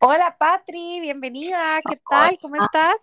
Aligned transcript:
Hola 0.00 0.36
Patri, 0.38 1.00
bienvenida. 1.00 1.80
¿Qué 1.88 2.00
tal? 2.08 2.38
¿Cómo 2.40 2.54
estás? 2.54 2.94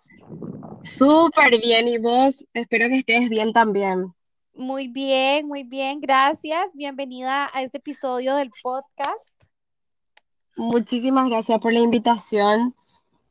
Súper 0.80 1.60
bien. 1.60 1.88
¿Y 1.88 1.98
vos? 1.98 2.48
Espero 2.54 2.88
que 2.88 2.96
estés 2.96 3.28
bien 3.28 3.52
también. 3.52 4.14
Muy 4.54 4.88
bien, 4.88 5.46
muy 5.46 5.62
bien. 5.62 6.00
Gracias. 6.00 6.70
Bienvenida 6.72 7.50
a 7.52 7.62
este 7.62 7.78
episodio 7.78 8.34
del 8.36 8.50
podcast. 8.62 9.28
Muchísimas 10.56 11.28
gracias 11.28 11.60
por 11.60 11.74
la 11.74 11.80
invitación. 11.80 12.74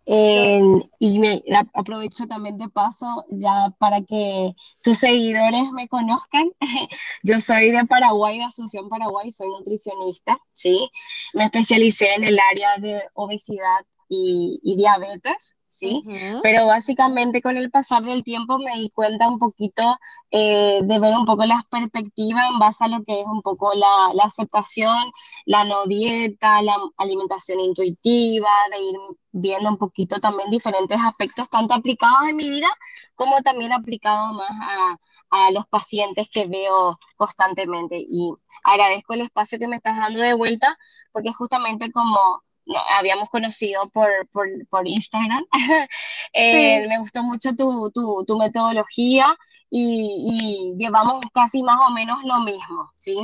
Eh, 0.07 0.61
y 0.99 1.19
me 1.19 1.43
aprovecho 1.73 2.27
también 2.27 2.57
de 2.57 2.69
paso 2.69 3.25
ya 3.29 3.73
para 3.79 4.01
que 4.03 4.53
tus 4.83 4.99
seguidores 4.99 5.71
me 5.73 5.87
conozcan. 5.87 6.45
Yo 7.23 7.39
soy 7.39 7.71
de 7.71 7.85
Paraguay, 7.85 8.37
de 8.37 8.45
Asunción 8.45 8.89
Paraguay, 8.89 9.31
soy 9.31 9.47
nutricionista, 9.49 10.37
¿sí? 10.53 10.89
Me 11.33 11.45
especialicé 11.45 12.13
en 12.13 12.23
el 12.23 12.37
área 12.39 12.77
de 12.77 13.01
obesidad 13.13 13.85
y, 14.09 14.59
y 14.63 14.75
diabetes. 14.77 15.57
¿Sí? 15.75 16.03
Pero 16.41 16.65
básicamente 16.67 17.41
con 17.41 17.57
el 17.57 17.69
pasar 17.71 18.03
del 18.03 18.23
tiempo 18.23 18.57
me 18.59 18.75
di 18.75 18.89
cuenta 18.89 19.27
un 19.27 19.39
poquito 19.39 19.83
eh, 20.31 20.79
de 20.83 20.99
ver 20.99 21.13
un 21.17 21.25
poco 21.25 21.45
las 21.45 21.65
perspectivas 21.65 22.49
en 22.51 22.59
base 22.59 22.85
a 22.85 22.87
lo 22.87 23.03
que 23.03 23.21
es 23.21 23.27
un 23.27 23.41
poco 23.41 23.73
la, 23.73 24.13
la 24.13 24.23
aceptación, 24.23 25.11
la 25.45 25.63
no 25.63 25.85
dieta, 25.85 26.61
la 26.61 26.77
alimentación 26.97 27.59
intuitiva, 27.59 28.49
de 28.71 28.79
ir 28.79 28.95
viendo 29.31 29.69
un 29.69 29.77
poquito 29.77 30.19
también 30.19 30.49
diferentes 30.49 30.99
aspectos, 31.01 31.49
tanto 31.49 31.73
aplicados 31.73 32.27
en 32.29 32.37
mi 32.37 32.49
vida 32.49 32.67
como 33.15 33.41
también 33.41 33.73
aplicados 33.73 34.33
más 34.33 34.51
a, 34.51 34.97
a 35.29 35.51
los 35.51 35.67
pacientes 35.67 36.29
que 36.31 36.47
veo 36.47 36.97
constantemente. 37.17 37.97
Y 37.99 38.31
agradezco 38.63 39.13
el 39.13 39.21
espacio 39.21 39.59
que 39.59 39.67
me 39.67 39.77
estás 39.77 39.97
dando 39.97 40.19
de 40.21 40.33
vuelta, 40.33 40.77
porque 41.11 41.33
justamente 41.33 41.91
como 41.91 42.44
habíamos 42.97 43.29
conocido 43.29 43.89
por, 43.89 44.27
por, 44.29 44.47
por 44.69 44.87
Instagram. 44.87 45.43
Eh, 46.33 46.85
me 46.87 46.99
gustó 46.99 47.23
mucho 47.23 47.55
tu, 47.55 47.91
tu, 47.93 48.25
tu 48.27 48.37
metodología 48.37 49.35
y, 49.69 50.73
y, 50.73 50.77
llevamos 50.77 51.23
casi 51.33 51.63
más 51.63 51.79
o 51.87 51.91
menos 51.91 52.23
lo 52.23 52.41
mismo, 52.41 52.91
¿sí? 52.95 53.17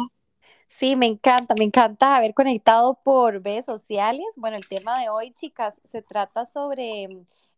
Sí, 0.81 0.95
me 0.95 1.05
encanta, 1.05 1.53
me 1.55 1.63
encanta 1.63 2.15
haber 2.15 2.33
conectado 2.33 2.95
por 3.03 3.43
redes 3.43 3.65
sociales. 3.65 4.25
Bueno, 4.35 4.57
el 4.57 4.67
tema 4.67 4.99
de 4.99 5.09
hoy, 5.09 5.31
chicas, 5.31 5.79
se 5.83 6.01
trata 6.01 6.43
sobre 6.43 7.03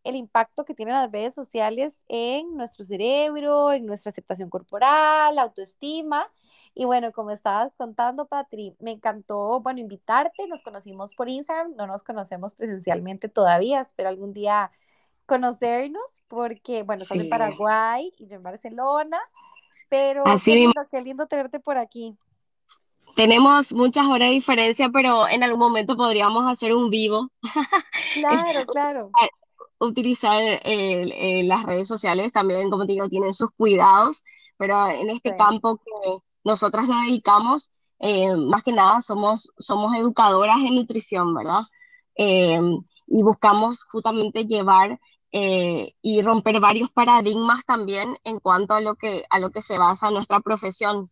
el 0.04 0.14
impacto 0.14 0.66
que 0.66 0.74
tienen 0.74 0.94
las 0.94 1.10
redes 1.10 1.32
sociales 1.32 2.02
en 2.08 2.54
nuestro 2.54 2.84
cerebro, 2.84 3.72
en 3.72 3.86
nuestra 3.86 4.10
aceptación 4.10 4.50
corporal, 4.50 5.38
autoestima. 5.38 6.30
Y 6.74 6.84
bueno, 6.84 7.12
como 7.12 7.30
estabas 7.30 7.72
contando, 7.78 8.26
Patri, 8.26 8.76
me 8.78 8.90
encantó, 8.90 9.58
bueno, 9.60 9.80
invitarte. 9.80 10.46
Nos 10.46 10.60
conocimos 10.60 11.14
por 11.14 11.30
Instagram, 11.30 11.76
no 11.76 11.86
nos 11.86 12.02
conocemos 12.02 12.52
presencialmente 12.52 13.30
todavía, 13.30 13.80
espero 13.80 14.10
algún 14.10 14.34
día 14.34 14.70
conocernos, 15.24 16.04
porque, 16.28 16.82
bueno, 16.82 17.02
estás 17.02 17.16
en 17.16 17.30
Paraguay 17.30 18.12
y 18.18 18.26
yo 18.26 18.36
en 18.36 18.42
Barcelona, 18.42 19.18
pero 19.88 20.26
Así 20.26 20.50
qué 20.50 20.56
lindo, 20.58 20.86
qué 20.90 21.00
lindo 21.00 21.26
tenerte 21.26 21.58
por 21.58 21.78
aquí. 21.78 22.18
Tenemos 23.14 23.72
muchas 23.72 24.06
horas 24.06 24.28
de 24.28 24.34
diferencia, 24.34 24.90
pero 24.90 25.28
en 25.28 25.42
algún 25.42 25.60
momento 25.60 25.96
podríamos 25.96 26.50
hacer 26.50 26.74
un 26.74 26.90
vivo. 26.90 27.30
Claro, 28.14 28.66
claro 28.66 29.10
utilizar 29.84 30.40
eh, 30.42 31.42
las 31.44 31.64
redes 31.64 31.88
sociales 31.88 32.32
también, 32.32 32.70
como 32.70 32.86
te 32.86 32.92
digo, 32.92 33.08
tienen 33.08 33.32
sus 33.32 33.50
cuidados, 33.56 34.22
pero 34.56 34.88
en 34.88 35.10
este 35.10 35.36
campo 35.36 35.76
que 35.76 36.18
nosotras 36.44 36.86
nos 36.88 37.04
dedicamos, 37.06 37.70
eh, 37.98 38.36
más 38.36 38.62
que 38.62 38.72
nada 38.72 39.00
somos, 39.00 39.52
somos 39.58 39.96
educadoras 39.96 40.58
en 40.58 40.74
nutrición, 40.74 41.34
¿verdad? 41.34 41.62
Eh, 42.16 42.60
y 43.06 43.22
buscamos 43.22 43.84
justamente 43.84 44.46
llevar 44.46 44.98
y 45.36 46.22
romper 46.22 46.60
varios 46.60 46.92
paradigmas 46.92 47.64
también 47.64 48.16
en 48.22 48.38
cuanto 48.38 48.72
a 48.72 48.80
lo 48.80 48.94
que, 48.94 49.24
a 49.30 49.40
lo 49.40 49.50
que 49.50 49.62
se 49.62 49.78
basa 49.78 50.12
nuestra 50.12 50.38
profesión. 50.38 51.10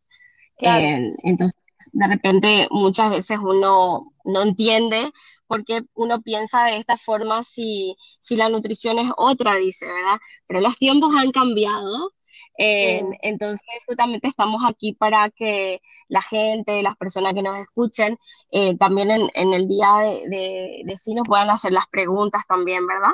entonces, 1.24 1.60
de 1.92 2.06
repente, 2.06 2.68
muchas 2.70 3.10
veces 3.10 3.38
uno 3.42 4.12
no 4.24 4.42
entiende 4.42 5.12
porque 5.46 5.82
uno 5.94 6.22
piensa 6.22 6.64
de 6.64 6.76
esta 6.78 6.96
forma 6.96 7.42
si, 7.44 7.96
si 8.20 8.36
la 8.36 8.48
nutrición 8.48 8.98
es 8.98 9.10
otra, 9.16 9.56
dice, 9.56 9.86
¿verdad? 9.86 10.18
Pero 10.46 10.60
los 10.60 10.76
tiempos 10.78 11.14
han 11.16 11.30
cambiado. 11.32 12.12
Entonces, 12.56 13.60
justamente 13.86 14.28
estamos 14.28 14.62
aquí 14.66 14.94
para 14.94 15.30
que 15.30 15.80
la 16.08 16.22
gente, 16.22 16.82
las 16.82 16.96
personas 16.96 17.34
que 17.34 17.42
nos 17.42 17.58
escuchen, 17.58 18.18
eh, 18.50 18.76
también 18.78 19.10
en, 19.10 19.30
en, 19.34 19.52
el 19.54 19.68
día 19.68 19.88
de, 19.98 20.28
de, 20.28 20.82
de 20.84 20.96
sí 20.96 21.14
nos 21.14 21.26
puedan 21.26 21.50
hacer 21.50 21.72
las 21.72 21.86
preguntas 21.88 22.46
también, 22.48 22.86
¿verdad? 22.86 23.12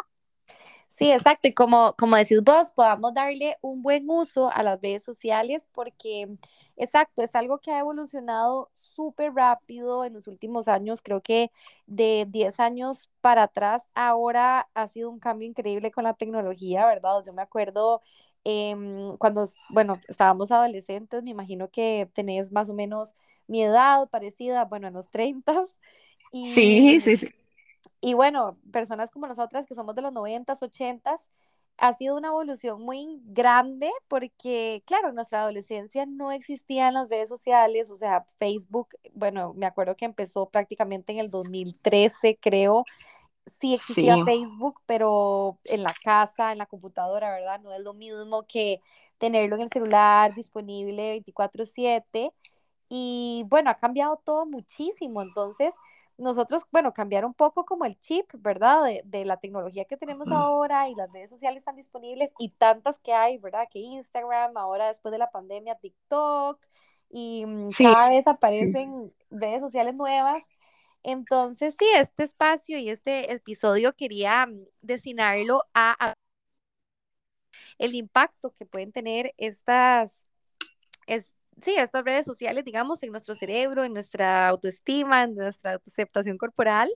Sí, 0.98 1.12
exacto. 1.12 1.47
Y 1.47 1.54
como, 1.54 1.94
como 1.97 2.16
decís 2.16 2.42
vos, 2.42 2.72
podamos 2.72 3.14
darle 3.14 3.56
un 3.60 3.82
buen 3.82 4.10
uso 4.10 4.50
a 4.53 4.64
las 4.64 4.81
redes 4.81 5.04
sociales 5.04 5.64
porque, 5.72 6.28
exacto, 6.76 7.22
es 7.22 7.32
algo 7.36 7.60
que 7.60 7.70
ha 7.70 7.78
evolucionado 7.78 8.70
súper 8.75 9.32
rápido 9.32 10.04
en 10.04 10.14
los 10.14 10.26
últimos 10.26 10.66
años. 10.66 11.00
Creo 11.00 11.20
que 11.22 11.53
de 11.86 12.26
10 12.28 12.59
años 12.59 13.10
para 13.20 13.44
atrás, 13.44 13.84
ahora 13.94 14.69
ha 14.75 14.88
sido 14.88 15.09
un 15.09 15.20
cambio 15.20 15.48
increíble 15.48 15.92
con 15.92 16.03
la 16.03 16.14
tecnología, 16.14 16.84
¿verdad? 16.86 17.22
Yo 17.25 17.32
me 17.32 17.42
acuerdo 17.42 18.03
em, 18.42 19.16
cuando, 19.19 19.44
bueno, 19.70 20.00
estábamos 20.09 20.50
adolescentes, 20.50 21.22
me 21.22 21.30
imagino 21.30 21.70
que 21.70 22.10
tenés 22.12 22.50
más 22.50 22.70
o 22.70 22.75
menos 22.75 23.15
mi 23.47 23.62
edad 23.62 24.09
parecida, 24.10 24.65
bueno, 24.65 24.88
en 24.88 24.94
los 24.94 25.10
30. 25.10 25.65
Y, 26.32 26.47
sí, 26.53 27.00
sí, 27.00 27.16
sí. 27.16 27.38
Y 28.00 28.14
bueno, 28.14 28.56
personas 28.72 29.10
como 29.10 29.26
nosotras 29.26 29.66
que 29.66 29.75
somos 29.75 29.94
de 29.94 30.03
los 30.03 30.12
90s, 30.12 30.60
80s, 30.62 31.28
ha 31.78 31.92
sido 31.92 32.16
una 32.16 32.28
evolución 32.28 32.82
muy 32.82 33.20
grande 33.25 33.91
porque, 34.09 34.82
claro, 34.84 35.10
en 35.10 35.14
nuestra 35.14 35.42
adolescencia 35.42 36.06
no 36.06 36.32
existían 36.32 36.94
las 36.94 37.09
redes 37.09 37.28
sociales, 37.28 37.91
o 37.91 37.97
sea, 37.97 38.26
Facebook, 38.36 38.88
bueno, 39.14 39.54
me 39.54 39.66
acuerdo 39.66 39.97
que 39.97 40.04
empezó 40.04 40.48
prácticamente 40.48 41.12
en 41.12 41.20
el 41.20 41.31
2013, 41.31 42.36
creo. 42.41 42.84
Sí 43.60 43.75
existía 43.75 44.25
Facebook, 44.25 44.80
pero 44.86 45.59
en 45.65 45.82
la 45.82 45.94
casa, 46.04 46.53
en 46.53 46.59
la 46.59 46.66
computadora, 46.66 47.30
¿verdad? 47.30 47.60
No 47.60 47.72
es 47.72 47.80
lo 47.80 47.94
mismo 47.94 48.42
que 48.42 48.80
tenerlo 49.19 49.56
en 49.56 49.62
el 49.62 49.70
celular 49.70 50.34
disponible 50.34 51.12
24/7. 51.12 52.32
Y 52.88 53.44
bueno, 53.48 53.70
ha 53.70 53.78
cambiado 53.78 54.16
todo 54.25 54.47
muchísimo. 54.47 55.22
Entonces, 55.22 55.72
nosotros, 56.18 56.64
bueno, 56.72 56.92
cambiar 56.92 57.24
un 57.24 57.32
poco 57.32 57.64
como 57.64 57.84
el 57.84 57.98
chip, 58.00 58.26
¿verdad? 58.34 58.84
De, 59.04 59.24
la 59.24 59.38
tecnología 59.38 59.84
que 59.84 59.96
tenemos 59.96 60.28
ahora 60.30 60.88
y 60.88 60.94
las 60.94 61.10
redes 61.12 61.30
sociales 61.30 61.58
están 61.58 61.76
disponibles 61.76 62.30
y 62.38 62.50
tantas 62.50 62.98
que 62.98 63.12
hay, 63.12 63.38
¿verdad? 63.38 63.68
Que 63.70 63.78
Instagram, 63.78 64.56
ahora 64.56 64.88
después 64.88 65.12
de 65.12 65.18
la 65.18 65.30
pandemia, 65.30 65.76
TikTok, 65.76 66.60
y 67.08 67.46
mm, 67.46 67.68
cada 67.78 68.10
vez 68.10 68.26
aparecen 68.26 69.12
redes 69.30 69.60
sociales 69.60 69.94
nuevas. 69.94 70.40
Entonces, 71.04 71.76
sí, 71.78 71.86
este 71.97 72.24
espacio 72.24 72.78
y 72.78 72.91
este 72.91 73.32
episodio 73.32 73.94
quería 73.94 74.47
mm, 74.47 74.64
destinarlo 74.82 75.64
a, 75.72 76.10
a 76.10 76.14
el 77.78 77.94
impacto 77.94 78.54
que 78.56 78.66
pueden 78.66 78.92
tener 78.92 79.34
estas, 79.38 80.26
es, 81.06 81.37
sí, 81.63 81.75
estas 81.77 82.05
redes 82.05 82.27
sociales, 82.27 82.65
digamos, 82.65 83.03
en 83.03 83.10
nuestro 83.10 83.34
cerebro, 83.34 83.84
en 83.84 83.93
nuestra 83.93 84.49
autoestima, 84.49 85.25
en 85.25 85.34
nuestra 85.34 85.81
aceptación 85.87 86.39
corporal 86.39 86.91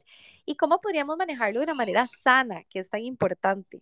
y 0.45 0.57
cómo 0.57 0.81
podríamos 0.81 1.17
manejarlo 1.17 1.61
de 1.61 1.65
una 1.65 1.75
manera 1.75 2.09
sana, 2.23 2.63
que 2.65 2.81
es 2.81 2.91
tan 2.91 3.03
importante. 3.03 3.81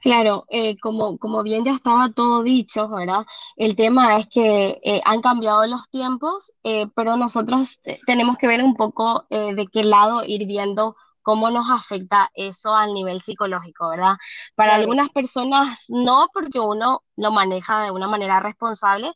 Claro, 0.00 0.46
eh, 0.48 0.78
como, 0.78 1.18
como 1.18 1.42
bien 1.42 1.64
ya 1.64 1.72
estaba 1.72 2.10
todo 2.10 2.42
dicho, 2.42 2.88
¿verdad? 2.88 3.26
El 3.56 3.76
tema 3.76 4.18
es 4.18 4.28
que 4.28 4.80
eh, 4.82 5.00
han 5.04 5.20
cambiado 5.20 5.66
los 5.66 5.90
tiempos, 5.90 6.52
eh, 6.64 6.86
pero 6.94 7.16
nosotros 7.16 7.80
tenemos 8.06 8.38
que 8.38 8.46
ver 8.46 8.62
un 8.62 8.74
poco 8.74 9.26
de 9.28 9.66
qué 9.70 9.84
lado 9.84 10.24
ir 10.24 10.46
viendo 10.46 10.96
cómo 11.22 11.50
nos 11.50 11.70
afecta 11.70 12.30
eso 12.34 12.74
al 12.74 12.94
nivel 12.94 13.20
psicológico, 13.20 13.88
¿verdad? 13.88 14.16
Para 14.54 14.74
algunas 14.74 15.08
personas 15.10 15.86
no, 15.88 16.28
porque 16.32 16.60
uno 16.60 17.02
lo 17.16 17.30
maneja 17.30 17.84
de 17.84 17.90
una 17.90 18.08
manera 18.08 18.40
responsable, 18.40 19.12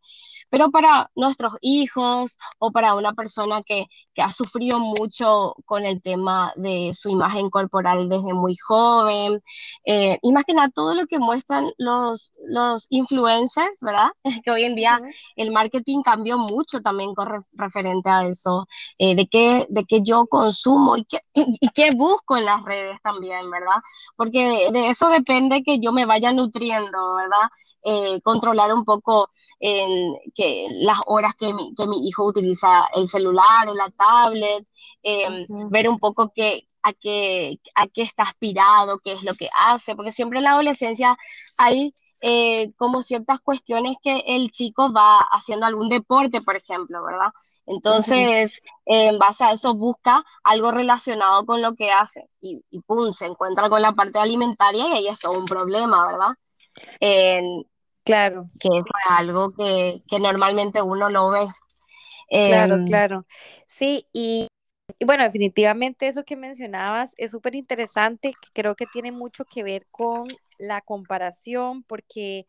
pero 0.50 0.70
para 0.70 1.10
nuestros 1.16 1.54
hijos 1.62 2.38
o 2.58 2.70
para 2.70 2.94
una 2.94 3.12
persona 3.14 3.62
que, 3.62 3.86
que, 4.14 4.22
ha 4.22 4.30
sufrido 4.30 4.78
mucho 4.78 5.54
con 5.64 5.84
el 5.84 6.00
tema 6.02 6.52
de 6.56 6.92
su 6.94 7.08
imagen 7.08 7.50
corporal 7.50 8.08
desde 8.08 8.34
muy 8.34 8.56
joven, 8.56 9.42
eh, 9.84 10.18
y 10.22 10.32
más 10.32 10.44
que 10.44 10.54
nada 10.54 10.68
todo 10.68 10.94
lo 10.94 11.06
que 11.06 11.18
muestran 11.18 11.72
los, 11.78 12.32
los 12.46 12.86
influencers, 12.90 13.76
¿verdad? 13.80 14.10
que 14.44 14.50
hoy 14.50 14.64
en 14.64 14.76
día 14.76 15.00
el 15.36 15.50
marketing 15.50 16.02
cambió 16.02 16.38
mucho 16.38 16.80
también 16.82 17.14
con 17.14 17.44
referente 17.52 18.10
a 18.10 18.24
eso, 18.26 18.66
eh, 18.98 19.16
de, 19.16 19.26
qué, 19.26 19.66
de 19.70 19.84
qué 19.84 20.02
yo 20.02 20.26
consumo 20.26 20.96
y 20.96 21.04
qué, 21.04 21.18
y 21.34 21.68
qué 21.70 21.88
busco 21.94 22.36
en 22.36 22.44
las 22.46 22.62
redes 22.62 23.00
también, 23.02 23.50
¿verdad? 23.50 23.76
Porque 24.16 24.70
de, 24.72 24.88
eso 24.88 25.08
depende 25.08 25.62
que 25.62 25.78
yo 25.80 25.92
me 25.92 26.06
vaya 26.06 26.32
nutriendo, 26.32 27.14
¿verdad? 27.16 27.48
Eh, 27.82 28.20
controlar 28.22 28.72
un 28.72 28.84
poco 28.84 29.30
en 29.60 30.14
que 30.34 30.68
las 30.72 30.98
horas 31.06 31.34
que 31.34 31.52
mi, 31.52 31.74
que 31.74 31.86
mi, 31.86 32.08
hijo 32.08 32.24
utiliza 32.24 32.86
el 32.94 33.08
celular 33.08 33.68
o 33.68 33.74
la 33.74 33.90
tablet, 33.90 34.66
em, 35.02 35.46
ver 35.70 35.88
un 35.88 35.98
poco 35.98 36.32
qué, 36.34 36.68
a 36.82 36.92
qué, 36.92 37.58
a 37.74 37.86
qué 37.88 38.02
está 38.02 38.22
aspirado, 38.24 38.98
qué 39.02 39.12
es 39.12 39.22
lo 39.22 39.34
que 39.34 39.48
hace, 39.58 39.96
porque 39.96 40.12
siempre 40.12 40.38
en 40.38 40.44
la 40.44 40.52
adolescencia 40.52 41.16
hay 41.58 41.94
eh, 42.26 42.72
como 42.78 43.02
ciertas 43.02 43.40
cuestiones 43.40 43.98
que 44.02 44.22
el 44.26 44.50
chico 44.50 44.90
va 44.90 45.18
haciendo 45.30 45.66
algún 45.66 45.90
deporte, 45.90 46.40
por 46.40 46.56
ejemplo, 46.56 47.04
¿verdad? 47.04 47.28
Entonces, 47.66 48.62
en 48.86 49.18
base 49.18 49.44
a 49.44 49.52
eso 49.52 49.74
busca 49.74 50.24
algo 50.42 50.70
relacionado 50.70 51.44
con 51.44 51.60
lo 51.60 51.74
que 51.74 51.90
hace 51.90 52.30
y, 52.40 52.64
y, 52.70 52.80
pum, 52.80 53.12
se 53.12 53.26
encuentra 53.26 53.68
con 53.68 53.82
la 53.82 53.92
parte 53.92 54.18
alimentaria 54.18 54.88
y 54.88 54.92
ahí 54.92 55.08
es 55.08 55.18
todo 55.18 55.38
un 55.38 55.44
problema, 55.44 56.06
¿verdad? 56.06 56.32
claro. 58.04 58.48
Que 58.58 58.68
eso 58.68 58.88
es 59.04 59.10
algo 59.18 59.50
que, 59.50 60.02
que 60.08 60.18
normalmente 60.18 60.80
uno 60.80 61.10
lo 61.10 61.28
ve. 61.28 61.46
Claro, 62.30 62.76
em, 62.76 62.86
claro. 62.86 63.26
Sí, 63.66 64.08
y, 64.14 64.48
y, 64.98 65.04
bueno, 65.04 65.24
definitivamente 65.24 66.08
eso 66.08 66.24
que 66.24 66.36
mencionabas 66.36 67.12
es 67.16 67.30
súper 67.30 67.54
interesante, 67.54 68.34
creo 68.52 68.74
que 68.74 68.86
tiene 68.86 69.12
mucho 69.12 69.44
que 69.44 69.62
ver 69.62 69.86
con 69.90 70.28
la 70.58 70.80
comparación, 70.82 71.82
porque 71.82 72.46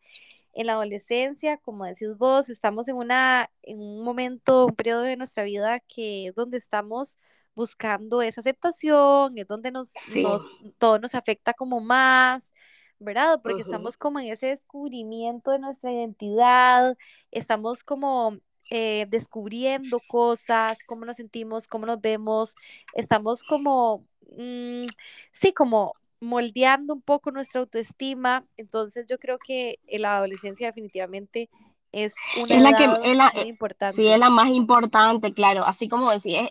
en 0.52 0.66
la 0.66 0.74
adolescencia, 0.74 1.58
como 1.58 1.84
decís 1.84 2.16
vos, 2.16 2.48
estamos 2.48 2.88
en, 2.88 2.96
una, 2.96 3.50
en 3.62 3.80
un 3.80 4.02
momento, 4.02 4.66
un 4.66 4.74
periodo 4.74 5.02
de 5.02 5.16
nuestra 5.16 5.44
vida 5.44 5.80
que 5.80 6.28
es 6.28 6.34
donde 6.34 6.58
estamos 6.58 7.18
buscando 7.54 8.22
esa 8.22 8.40
aceptación, 8.42 9.36
es 9.38 9.46
donde 9.46 9.70
nos, 9.70 9.92
nos 10.14 10.42
todo 10.78 10.98
nos 10.98 11.14
afecta 11.14 11.54
como 11.54 11.80
más, 11.80 12.52
¿verdad? 12.98 13.40
Porque 13.42 13.62
estamos 13.62 13.96
como 13.96 14.20
en 14.20 14.26
ese 14.26 14.46
descubrimiento 14.46 15.50
de 15.50 15.58
nuestra 15.58 15.92
identidad, 15.92 16.96
estamos 17.30 17.82
como 17.82 18.38
eh, 18.70 19.06
descubriendo 19.08 20.00
cosas, 20.08 20.78
cómo 20.86 21.04
nos 21.04 21.16
sentimos, 21.16 21.66
cómo 21.66 21.86
nos 21.86 22.00
vemos, 22.00 22.54
estamos 22.94 23.42
como, 23.42 24.04
mm, 24.36 24.86
sí, 25.30 25.52
como 25.52 25.94
moldeando 26.20 26.94
un 26.94 27.02
poco 27.02 27.30
nuestra 27.30 27.60
autoestima. 27.60 28.44
Entonces 28.56 29.06
yo 29.08 29.18
creo 29.18 29.38
que 29.38 29.78
la 29.86 30.16
adolescencia 30.16 30.66
definitivamente 30.66 31.50
es 31.92 32.14
una 32.36 32.54
es 32.56 32.62
la 32.62 32.70
edad 32.70 33.00
que, 33.00 33.10
es 33.10 33.16
la, 33.16 33.32
muy 33.34 33.48
importante. 33.48 33.96
Sí, 33.96 34.08
es 34.08 34.18
la 34.18 34.30
más 34.30 34.50
importante, 34.50 35.32
claro. 35.32 35.64
Así 35.64 35.88
como 35.88 36.10
decía, 36.10 36.48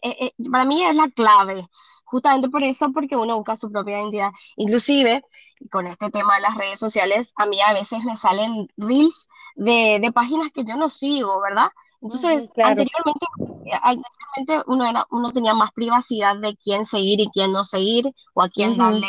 para 0.52 0.66
mí 0.66 0.84
es 0.84 0.96
la 0.96 1.10
clave. 1.10 1.68
Justamente 2.06 2.50
por 2.50 2.64
eso, 2.64 2.92
porque 2.94 3.16
uno 3.16 3.36
busca 3.36 3.56
su 3.56 3.70
propia 3.72 4.00
identidad. 4.00 4.32
Inclusive, 4.56 5.24
con 5.72 5.88
este 5.88 6.10
tema 6.12 6.36
de 6.36 6.42
las 6.42 6.56
redes 6.56 6.80
sociales, 6.80 7.34
a 7.36 7.46
mí 7.46 7.60
a 7.62 7.74
veces 7.74 8.04
me 8.06 8.16
salen 8.16 8.68
reels 8.78 9.28
de, 9.56 10.00
de 10.02 10.12
páginas 10.12 10.52
que 10.52 10.64
yo 10.64 10.76
no 10.78 10.88
sigo, 10.90 11.42
¿verdad? 11.42 11.68
Entonces, 12.06 12.52
anteriormente, 12.64 13.26
eh, 13.66 13.80
anteriormente 13.82 14.64
uno, 14.68 14.86
era, 14.86 15.08
uno 15.10 15.32
tenía 15.32 15.56
más 15.56 15.72
privacidad 15.72 16.38
de 16.38 16.56
quién 16.56 16.86
seguir 16.86 17.20
y 17.20 17.30
quién 17.32 17.52
no 17.52 17.64
seguir, 17.64 18.06
o 18.36 18.44
a 18.44 18.50
quién 18.50 18.78
darle 18.78 19.08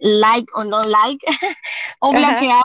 like 0.00 0.50
o 0.54 0.64
no 0.64 0.82
like 0.82 1.24
o 2.00 2.10
bloquear, 2.10 2.64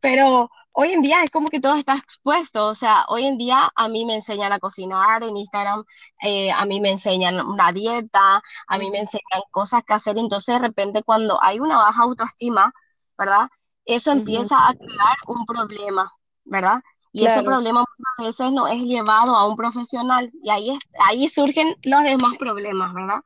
pero 0.00 0.50
hoy 0.72 0.92
en 0.92 1.02
día 1.02 1.22
es 1.22 1.30
como 1.30 1.46
que 1.46 1.60
todo 1.60 1.74
está 1.76 1.94
expuesto, 1.94 2.66
o 2.66 2.74
sea, 2.74 3.04
hoy 3.08 3.26
en 3.26 3.38
día 3.38 3.70
a 3.76 3.88
mí 3.88 4.04
me 4.04 4.16
enseñan 4.16 4.52
a 4.52 4.58
cocinar 4.58 5.22
en 5.22 5.36
Instagram, 5.36 5.84
eh, 6.22 6.50
a 6.50 6.64
mí 6.66 6.80
me 6.80 6.90
enseñan 6.90 7.46
una 7.46 7.70
dieta, 7.70 8.42
a 8.66 8.78
mí 8.78 8.90
me 8.90 8.98
enseñan 8.98 9.42
cosas 9.52 9.84
que 9.84 9.94
hacer, 9.94 10.18
entonces 10.18 10.54
de 10.54 10.58
repente 10.58 11.04
cuando 11.04 11.38
hay 11.42 11.60
una 11.60 11.76
baja 11.76 12.02
autoestima, 12.02 12.72
¿verdad? 13.16 13.48
Eso 13.84 14.10
empieza 14.10 14.56
a 14.68 14.74
crear 14.74 15.16
un 15.28 15.46
problema, 15.46 16.10
¿verdad? 16.44 16.80
Y 17.12 17.26
ese 17.26 17.42
problema 17.42 17.80
muchas 17.80 18.38
veces 18.38 18.52
no 18.52 18.68
es 18.68 18.80
llevado 18.82 19.34
a 19.34 19.48
un 19.48 19.56
profesional 19.56 20.30
y 20.42 20.50
ahí, 20.50 20.78
ahí 21.08 21.28
surgen 21.28 21.74
los 21.82 22.04
demás 22.04 22.36
problemas, 22.38 22.94
¿verdad? 22.94 23.20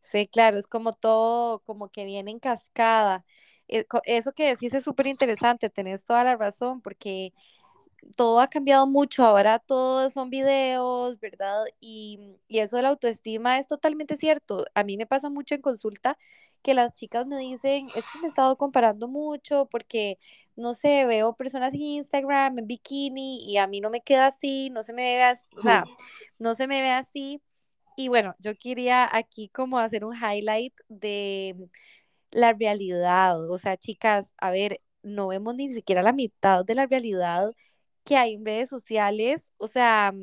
Sí, 0.00 0.26
claro, 0.26 0.58
es 0.58 0.66
como 0.66 0.94
todo, 0.94 1.60
como 1.60 1.90
que 1.90 2.04
viene 2.04 2.30
en 2.30 2.40
cascada. 2.40 3.24
Eh, 3.68 3.86
eso 4.04 4.32
que 4.32 4.48
decís 4.48 4.74
es 4.74 4.84
súper 4.84 5.06
interesante, 5.06 5.70
tenés 5.70 6.04
toda 6.04 6.24
la 6.24 6.36
razón, 6.36 6.80
porque 6.80 7.32
todo 8.16 8.40
ha 8.40 8.48
cambiado 8.48 8.86
mucho, 8.86 9.24
ahora 9.24 9.58
todos 9.58 10.12
son 10.12 10.30
videos, 10.30 11.20
¿verdad? 11.20 11.64
Y, 11.80 12.36
y, 12.48 12.58
eso 12.60 12.76
de 12.76 12.82
la 12.82 12.88
autoestima 12.88 13.58
es 13.58 13.68
totalmente 13.68 14.16
cierto. 14.16 14.66
A 14.74 14.84
mí 14.84 14.96
me 14.96 15.06
pasa 15.06 15.28
mucho 15.30 15.54
en 15.54 15.60
consulta 15.62 16.18
que 16.62 16.74
las 16.74 16.94
chicas 16.94 17.26
me 17.26 17.36
dicen, 17.38 17.88
es 17.94 18.04
que 18.12 18.18
me 18.20 18.26
he 18.26 18.28
estado 18.28 18.56
comparando 18.56 19.08
mucho 19.08 19.66
porque, 19.70 20.18
no 20.56 20.74
sé, 20.74 21.06
veo 21.06 21.34
personas 21.34 21.74
en 21.74 21.82
Instagram 21.82 22.58
en 22.58 22.66
bikini 22.66 23.44
y 23.44 23.56
a 23.58 23.66
mí 23.66 23.80
no 23.80 23.90
me 23.90 24.00
queda 24.02 24.26
así, 24.26 24.70
no 24.70 24.82
se 24.82 24.92
me 24.92 25.16
ve 25.16 25.22
así, 25.22 25.46
o 25.56 25.62
sea, 25.62 25.84
no 26.38 26.54
se 26.54 26.66
me 26.66 26.82
ve 26.82 26.90
así. 26.90 27.42
Y 27.96 28.08
bueno, 28.08 28.34
yo 28.38 28.56
quería 28.56 29.08
aquí 29.14 29.48
como 29.50 29.78
hacer 29.78 30.04
un 30.04 30.14
highlight 30.16 30.74
de 30.88 31.68
la 32.30 32.52
realidad. 32.52 33.50
O 33.50 33.58
sea, 33.58 33.76
chicas, 33.76 34.32
a 34.38 34.50
ver, 34.50 34.80
no 35.02 35.28
vemos 35.28 35.54
ni 35.54 35.72
siquiera 35.74 36.02
la 36.02 36.12
mitad 36.12 36.64
de 36.64 36.74
la 36.74 36.86
realidad 36.86 37.52
que 38.04 38.16
hay 38.16 38.34
en 38.34 38.44
redes 38.44 38.68
sociales. 38.68 39.52
O 39.58 39.68
sea, 39.68 40.14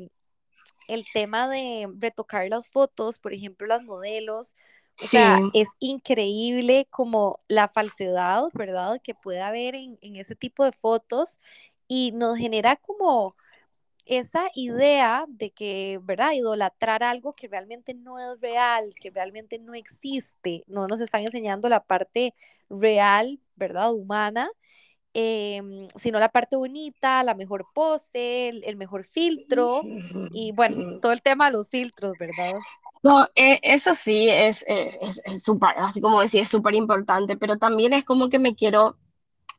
el 0.88 1.04
tema 1.12 1.48
de 1.48 1.88
retocar 1.98 2.48
las 2.48 2.68
fotos, 2.68 3.18
por 3.18 3.32
ejemplo, 3.34 3.66
las 3.66 3.84
modelos. 3.84 4.56
O 5.00 5.06
sea, 5.06 5.40
es 5.54 5.68
increíble 5.78 6.86
como 6.90 7.36
la 7.46 7.68
falsedad, 7.68 8.44
¿verdad? 8.54 9.00
Que 9.02 9.14
puede 9.14 9.40
haber 9.40 9.74
en, 9.74 9.98
en 10.00 10.16
ese 10.16 10.34
tipo 10.34 10.64
de 10.64 10.72
fotos 10.72 11.38
y 11.86 12.12
nos 12.12 12.36
genera 12.36 12.76
como 12.76 13.36
esa 14.08 14.48
idea 14.54 15.26
de 15.28 15.50
que, 15.50 16.00
¿verdad? 16.02 16.32
Idolatrar 16.32 17.02
algo 17.02 17.34
que 17.34 17.46
realmente 17.46 17.94
no 17.94 18.18
es 18.18 18.40
real, 18.40 18.94
que 19.00 19.10
realmente 19.10 19.58
no 19.58 19.74
existe, 19.74 20.64
no 20.66 20.86
nos 20.86 21.00
están 21.00 21.22
enseñando 21.22 21.68
la 21.68 21.84
parte 21.84 22.34
real, 22.70 23.38
¿verdad? 23.54 23.92
Humana, 23.92 24.50
em, 25.12 25.88
sino 25.96 26.18
la 26.18 26.30
parte 26.30 26.56
bonita, 26.56 27.22
la 27.22 27.34
mejor 27.34 27.66
pose, 27.74 28.48
el, 28.48 28.76
mejor 28.76 29.04
filtro 29.04 29.82
y 30.32 30.52
bueno, 30.52 31.00
todo 31.00 31.12
el 31.12 31.20
tema 31.20 31.46
de 31.46 31.58
los 31.58 31.68
filtros, 31.68 32.14
¿verdad? 32.18 32.54
No, 33.02 33.26
eh, 33.34 33.60
eso 33.62 33.94
sí 33.94 34.28
es 34.28 34.64
súper, 35.42 35.70
así 35.78 36.00
como 36.00 36.20
decía, 36.20 36.42
es 36.42 36.48
súper 36.48 36.74
importante, 36.74 37.36
pero 37.36 37.56
también 37.56 37.92
es 37.92 38.04
como 38.04 38.28
que 38.28 38.38
me 38.38 38.54
quiero 38.54 38.96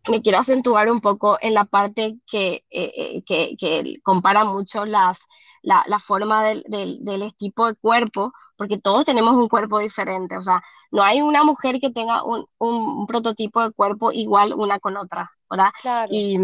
me 0.09 0.21
quiero 0.21 0.39
acentuar 0.39 0.89
un 0.91 1.01
poco 1.01 1.37
en 1.41 1.53
la 1.53 1.65
parte 1.65 2.17
que, 2.27 2.65
eh, 2.69 2.91
eh, 2.95 3.23
que, 3.25 3.55
que, 3.57 3.99
compara 4.03 4.43
mucho 4.45 4.85
las, 4.85 5.19
la, 5.61 5.83
la 5.87 5.99
forma 5.99 6.43
del, 6.43 6.63
del, 6.67 7.03
del, 7.05 7.33
tipo 7.35 7.67
de 7.67 7.75
cuerpo, 7.75 8.33
porque 8.57 8.77
todos 8.79 9.05
tenemos 9.05 9.35
un 9.35 9.49
cuerpo 9.49 9.79
diferente, 9.79 10.37
o 10.37 10.41
sea, 10.43 10.61
no 10.91 11.03
hay 11.03 11.21
una 11.21 11.43
mujer 11.43 11.79
que 11.79 11.91
tenga 11.91 12.23
un, 12.23 12.45
un 12.57 13.07
prototipo 13.07 13.61
de 13.63 13.71
cuerpo 13.71 14.11
igual 14.11 14.53
una 14.53 14.79
con 14.79 14.97
otra, 14.97 15.31
¿verdad? 15.49 15.69
Y, 16.09 16.37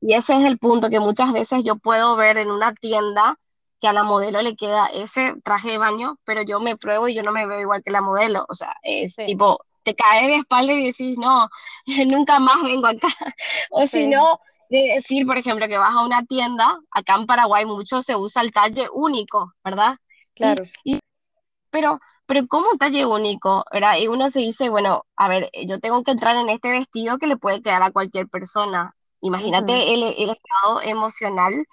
y 0.00 0.14
ese 0.14 0.36
es 0.36 0.44
el 0.44 0.58
punto 0.58 0.88
que 0.90 1.00
muchas 1.00 1.32
veces 1.32 1.64
yo 1.64 1.76
puedo 1.76 2.16
ver 2.16 2.38
en 2.38 2.50
una 2.50 2.74
tienda 2.74 3.36
que 3.80 3.88
a 3.88 3.92
la 3.92 4.02
modelo 4.02 4.42
le 4.42 4.56
queda 4.56 4.86
ese 4.86 5.34
traje 5.42 5.72
de 5.72 5.78
baño, 5.78 6.18
pero 6.24 6.42
yo 6.42 6.60
me 6.60 6.76
pruebo 6.76 7.08
y 7.08 7.14
yo 7.14 7.22
no 7.22 7.32
me 7.32 7.46
veo 7.46 7.60
igual 7.60 7.82
que 7.82 7.90
la 7.90 8.02
modelo, 8.02 8.44
o 8.48 8.54
sea, 8.54 8.74
es 8.82 9.16
tipo, 9.16 9.64
te 9.82 9.94
caes 9.94 10.28
de 10.28 10.36
espalda 10.36 10.72
y 10.72 10.84
decís, 10.84 11.18
no, 11.18 11.48
nunca 12.12 12.38
más 12.38 12.62
vengo 12.62 12.86
acá. 12.86 13.08
o 13.70 13.86
si 13.86 14.06
no, 14.06 14.38
de 14.68 14.94
decir, 14.94 15.26
por 15.26 15.38
ejemplo, 15.38 15.66
que 15.66 15.78
vas 15.78 15.94
a 15.94 16.04
una 16.04 16.24
tienda, 16.24 16.78
acá 16.90 17.16
en 17.16 17.26
Paraguay 17.26 17.64
mucho 17.64 18.02
se 18.02 18.16
usa 18.16 18.42
el 18.42 18.52
talle 18.52 18.86
único, 18.92 19.52
¿verdad? 19.64 19.96
Claro. 20.34 20.64
pero, 21.70 22.00
pero 22.26 22.46
¿cómo 22.46 22.70
un 22.70 22.78
talle 22.78 23.04
único? 23.06 23.64
¿verdad? 23.72 23.96
Y 23.98 24.08
uno 24.08 24.30
se 24.30 24.40
dice, 24.40 24.68
bueno, 24.68 25.06
a 25.16 25.28
ver, 25.28 25.50
yo 25.66 25.80
tengo 25.80 26.02
que 26.02 26.12
entrar 26.12 26.36
en 26.36 26.48
este 26.50 26.70
vestido 26.70 27.18
que 27.18 27.26
le 27.26 27.36
puede 27.36 27.62
quedar 27.62 27.82
a 27.82 27.90
cualquier 27.90 28.28
persona. 28.28 28.94
Imagínate 29.22 29.94
el, 29.94 30.02
el 30.02 30.30
estado 30.30 30.80
emocional 30.82 31.66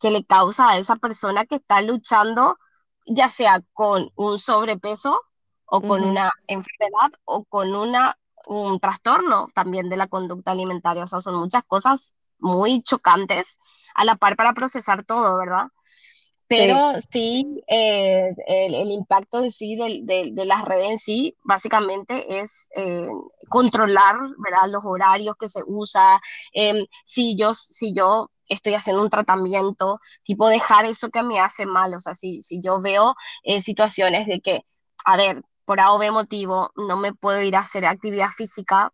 que 0.00 0.10
le 0.10 0.24
causa 0.24 0.70
a 0.70 0.78
esa 0.78 0.96
persona 0.96 1.46
que 1.46 1.56
está 1.56 1.82
luchando, 1.82 2.58
ya 3.06 3.28
sea 3.28 3.62
con 3.72 4.10
un 4.16 4.38
sobrepeso 4.38 5.20
o 5.66 5.80
con 5.80 6.02
una 6.02 6.32
enfermedad 6.48 7.12
o 7.24 7.44
con 7.44 7.74
una, 7.74 8.18
un 8.46 8.80
trastorno 8.80 9.48
también 9.54 9.88
de 9.88 9.96
la 9.96 10.08
conducta 10.08 10.50
alimentaria. 10.50 11.04
O 11.04 11.06
sea, 11.06 11.20
son 11.20 11.36
muchas 11.36 11.62
cosas 11.64 12.14
muy 12.38 12.82
chocantes 12.82 13.58
a 13.94 14.04
la 14.04 14.16
par 14.16 14.36
para 14.36 14.54
procesar 14.54 15.04
todo, 15.04 15.36
¿verdad? 15.38 15.68
Pero 16.48 16.94
sí, 17.12 17.62
eh, 17.68 18.34
el, 18.48 18.90
impacto 18.90 19.38
en 19.38 19.52
sí 19.52 19.76
de, 19.76 20.30
de, 20.32 20.44
las 20.44 20.64
redes 20.64 20.90
en 20.90 20.98
sí, 20.98 21.36
básicamente 21.44 22.40
es 22.40 22.68
eh, 22.74 23.06
controlar 23.48 24.16
¿verdad? 24.36 24.68
los 24.68 24.84
horarios 24.84 25.36
que 25.38 25.46
se 25.46 25.60
usa. 25.64 26.20
Em, 26.52 26.86
si, 27.04 27.36
yo, 27.36 27.54
si 27.54 27.92
yo 27.92 28.32
estoy 28.50 28.74
haciendo 28.74 29.02
un 29.02 29.10
tratamiento, 29.10 30.00
tipo 30.24 30.48
dejar 30.48 30.84
eso 30.84 31.10
que 31.10 31.22
me 31.22 31.40
hace 31.40 31.66
mal. 31.66 31.94
O 31.94 32.00
sea, 32.00 32.14
si, 32.14 32.42
si 32.42 32.60
yo 32.60 32.80
veo 32.82 33.14
eh, 33.44 33.62
situaciones 33.62 34.26
de 34.26 34.40
que, 34.40 34.66
a 35.06 35.16
ver, 35.16 35.42
por 35.64 35.80
A 35.80 35.92
o 35.92 35.98
B 35.98 36.10
motivo, 36.10 36.72
no 36.76 36.96
me 36.96 37.14
puedo 37.14 37.40
ir 37.42 37.56
a 37.56 37.60
hacer 37.60 37.86
actividad 37.86 38.28
física 38.28 38.92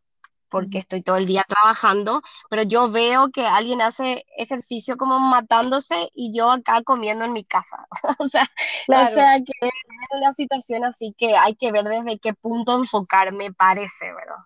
porque 0.49 0.79
estoy 0.79 1.03
todo 1.03 1.17
el 1.17 1.27
día 1.27 1.45
trabajando, 1.49 2.23
pero 2.49 2.63
yo 2.63 2.91
veo 2.91 3.31
que 3.31 3.47
alguien 3.47 3.81
hace 3.81 4.25
ejercicio 4.37 4.97
como 4.97 5.19
matándose 5.19 6.11
y 6.15 6.37
yo 6.37 6.51
acá 6.51 6.83
comiendo 6.83 7.25
en 7.25 7.33
mi 7.33 7.45
casa. 7.45 7.87
o, 8.19 8.29
sea, 8.29 8.49
o 8.89 9.07
sea, 9.07 9.39
que 9.45 9.53
es 9.67 9.73
una 10.13 10.33
situación 10.33 10.85
así 10.85 11.15
que 11.19 11.37
hay 11.37 11.57
que 11.57 11.73
ver 11.73 11.85
desde 11.85 12.19
qué 12.19 12.35
punto 12.35 12.77
enfocarme, 12.77 13.53
parece, 13.53 14.07
¿verdad? 14.07 14.37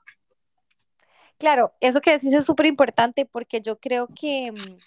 Claro, 1.41 1.73
eso 1.81 2.03
que 2.03 2.11
decís 2.13 2.35
es 2.35 2.45
súper 2.45 2.67
importante 2.67 3.25
porque 3.25 3.63
yo 3.63 3.81
creo 3.81 4.09
que 4.09 4.53
mm, 4.53 4.79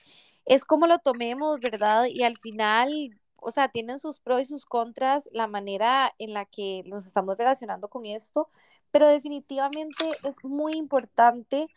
es 0.45 0.63
como 0.63 0.85
lo 0.85 0.99
tomemos, 0.99 1.59
¿verdad? 1.59 2.05
Y 2.05 2.21
al 2.21 2.37
final, 2.37 3.19
o 3.37 3.49
sea, 3.49 3.69
tienen 3.69 3.97
sus 3.97 4.19
pros 4.19 4.41
y 4.41 4.45
sus 4.45 4.65
contras 4.67 5.27
la 5.31 5.47
manera 5.47 6.13
en 6.19 6.33
la 6.33 6.45
que 6.45 6.83
nos 6.85 7.07
estamos 7.07 7.39
relacionando 7.39 7.87
con 7.87 8.05
esto, 8.05 8.49
pero 8.91 9.07
definitivamente 9.07 10.11
es 10.23 10.43
muy 10.43 10.73
importante 10.73 11.69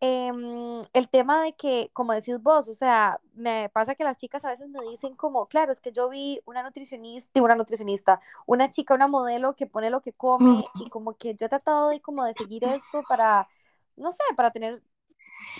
em, 0.00 0.82
el 0.92 1.08
tema 1.08 1.40
de 1.42 1.54
que, 1.54 1.90
como 1.92 2.14
decís 2.14 2.42
vos, 2.42 2.68
o 2.68 2.74
sea, 2.74 3.20
me 3.34 3.68
pasa 3.70 3.94
que 3.94 4.02
las 4.02 4.16
chicas 4.16 4.44
a 4.44 4.50
veces 4.50 4.68
me 4.70 4.80
dicen 4.90 5.14
como, 5.14 5.46
claro, 5.46 5.72
es 5.72 5.80
que 5.80 5.92
yo 5.92 6.08
vi 6.08 6.40
una 6.46 6.64
nutricionista, 6.64 7.40
una 7.42 7.54
nutricionista, 7.54 8.20
una 8.46 8.70
chica, 8.72 8.94
una 8.94 9.06
modelo 9.08 9.54
que 9.54 9.68
pone 9.68 9.90
lo 9.90 10.00
que 10.02 10.12
come 10.12 10.64
y 10.80 10.90
como 10.90 11.14
que 11.16 11.36
yo 11.36 11.46
he 11.46 11.48
tratado 11.48 11.90
de 11.90 12.00
como 12.00 12.24
de 12.24 12.34
seguir 12.34 12.64
esto 12.64 13.02
para, 13.08 13.48
no 13.96 14.12
sé, 14.12 14.22
para 14.36 14.50
tener, 14.50 14.82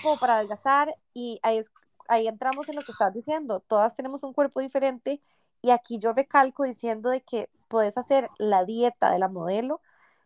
como 0.03 0.19
para 0.19 0.37
adelgazar 0.37 0.95
y 1.13 1.39
ahí, 1.43 1.61
ahí 2.09 2.27
entramos 2.27 2.69
en 2.69 2.77
lo 2.77 2.83
que 2.83 2.93
estás 2.93 3.13
diciendo, 3.13 3.61
todas 3.61 3.97
tenemos 3.97 4.23
un 4.23 4.33
cuerpo 4.33 4.61
diferente 4.61 5.21
y 5.63 5.71
aquí 5.71 5.99
yo 5.99 6.13
recalco 6.13 6.65
diciendo 6.65 7.11
de 7.11 7.23
que 7.23 7.49
puedes 7.69 7.97
hacer 7.97 8.29
la 8.39 8.65
dieta 8.65 9.11
de 9.11 9.19
la 9.19 9.29
modelo, 9.29 9.81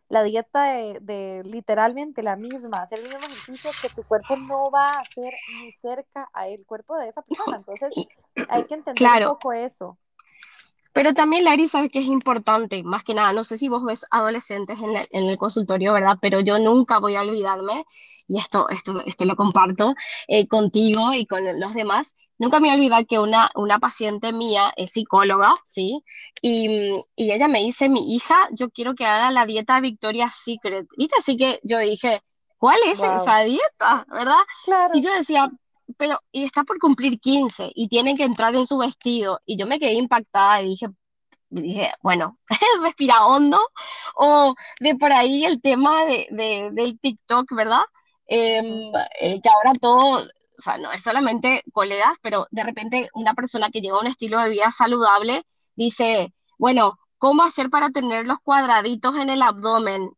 la 0.09 0.23
dieta 0.23 0.63
de, 0.63 1.41
literalmente 1.45 2.23
la 2.23 2.35
misma, 2.35 2.81
hacer 2.81 2.99
el 2.99 3.05
mismo 3.05 3.19
ejercicio 3.19 3.69
que 3.81 3.89
tu 3.89 4.03
cuerpo 4.03 4.35
no 4.35 4.71
va 4.71 4.89
a 4.89 4.99
hacer 5.01 5.33
ni 5.61 5.71
cerca 5.73 6.29
al 6.33 6.65
cuerpo 6.65 6.97
de 6.97 7.09
esa 7.09 7.21
persona. 7.21 7.57
Entonces, 7.57 7.93
hay 8.49 8.65
que 8.65 8.73
entender 8.73 9.07
un 9.27 9.35
poco 9.35 9.53
eso. 9.53 9.97
Pero 10.93 11.13
también, 11.13 11.43
Lari, 11.43 11.67
sabes 11.67 11.91
que 11.91 11.99
es 11.99 12.05
importante, 12.05 12.83
más 12.83 13.03
que 13.03 13.13
nada, 13.13 13.31
no 13.33 13.43
sé 13.43 13.57
si 13.57 13.69
vos 13.69 13.85
ves 13.85 14.05
adolescentes 14.11 14.79
en, 14.79 15.27
el 15.27 15.37
consultorio, 15.37 15.93
¿verdad? 15.93 16.17
Pero 16.21 16.39
yo 16.39 16.59
nunca 16.59 16.99
voy 16.99 17.15
a 17.15 17.21
olvidarme, 17.21 17.85
y 18.27 18.37
esto, 18.37 18.69
esto, 18.69 19.01
esto 19.05 19.25
lo 19.25 19.35
comparto 19.35 19.95
eh, 20.27 20.47
contigo 20.47 21.13
y 21.13 21.25
con 21.25 21.59
los 21.59 21.73
demás, 21.73 22.15
nunca 22.37 22.59
me 22.59 22.67
voy 22.67 22.71
a 22.71 22.73
olvidar 22.75 23.05
que 23.07 23.19
una, 23.19 23.51
una 23.55 23.79
paciente 23.79 24.33
mía 24.33 24.73
es 24.77 24.91
psicóloga, 24.93 25.53
¿sí? 25.65 26.03
Y, 26.41 26.97
y, 27.15 27.31
ella 27.31 27.47
me 27.47 27.59
dice, 27.59 27.89
mi 27.89 28.15
hija, 28.15 28.35
yo 28.51 28.69
quiero 28.69 28.95
que 28.95 29.05
haga 29.05 29.31
la 29.31 29.45
dieta 29.45 29.79
Victoria's 29.81 30.35
Secret, 30.35 30.87
¿viste? 30.97 31.15
Así 31.19 31.37
que 31.37 31.59
yo 31.63 31.79
dije, 31.79 32.21
¿cuál 32.57 32.79
es 32.85 32.99
esa 32.99 33.43
dieta? 33.43 34.05
¿Verdad? 34.09 34.43
Claro. 34.65 34.91
Y 34.93 35.01
yo 35.01 35.13
decía, 35.13 35.49
pero 35.97 36.19
y 36.31 36.43
está 36.43 36.63
por 36.63 36.79
cumplir 36.79 37.19
15 37.19 37.71
y 37.75 37.87
tiene 37.89 38.15
que 38.15 38.23
entrar 38.23 38.55
en 38.55 38.65
su 38.65 38.77
vestido. 38.77 39.41
Y 39.45 39.57
yo 39.57 39.67
me 39.67 39.79
quedé 39.79 39.93
impactada 39.93 40.61
y 40.61 40.67
dije, 40.67 40.87
dije, 41.49 41.91
bueno, 42.01 42.37
respira 42.83 43.25
hondo. 43.25 43.59
O 44.15 44.55
de 44.79 44.95
por 44.95 45.11
ahí 45.13 45.45
el 45.45 45.61
tema 45.61 46.05
de, 46.05 46.27
de 46.31 46.69
del 46.73 46.99
TikTok, 46.99 47.53
¿verdad? 47.55 47.81
Em, 48.27 48.91
eh, 49.19 49.41
que 49.41 49.49
ahora 49.49 49.73
todo, 49.79 50.23
o 50.59 50.61
sea, 50.61 50.77
no 50.77 50.91
es 50.91 51.01
solamente 51.03 51.63
colegas, 51.73 52.17
pero 52.21 52.47
de 52.51 52.63
repente 52.63 53.09
una 53.13 53.33
persona 53.33 53.69
que 53.71 53.81
lleva 53.81 53.99
un 53.99 54.07
estilo 54.07 54.39
de 54.39 54.49
vida 54.49 54.71
saludable 54.71 55.43
dice, 55.75 56.33
bueno, 56.57 56.99
¿cómo 57.17 57.43
hacer 57.43 57.69
para 57.69 57.89
tener 57.91 58.27
los 58.27 58.39
cuadraditos 58.39 59.15
en 59.15 59.29
el 59.29 59.41
abdomen? 59.41 60.11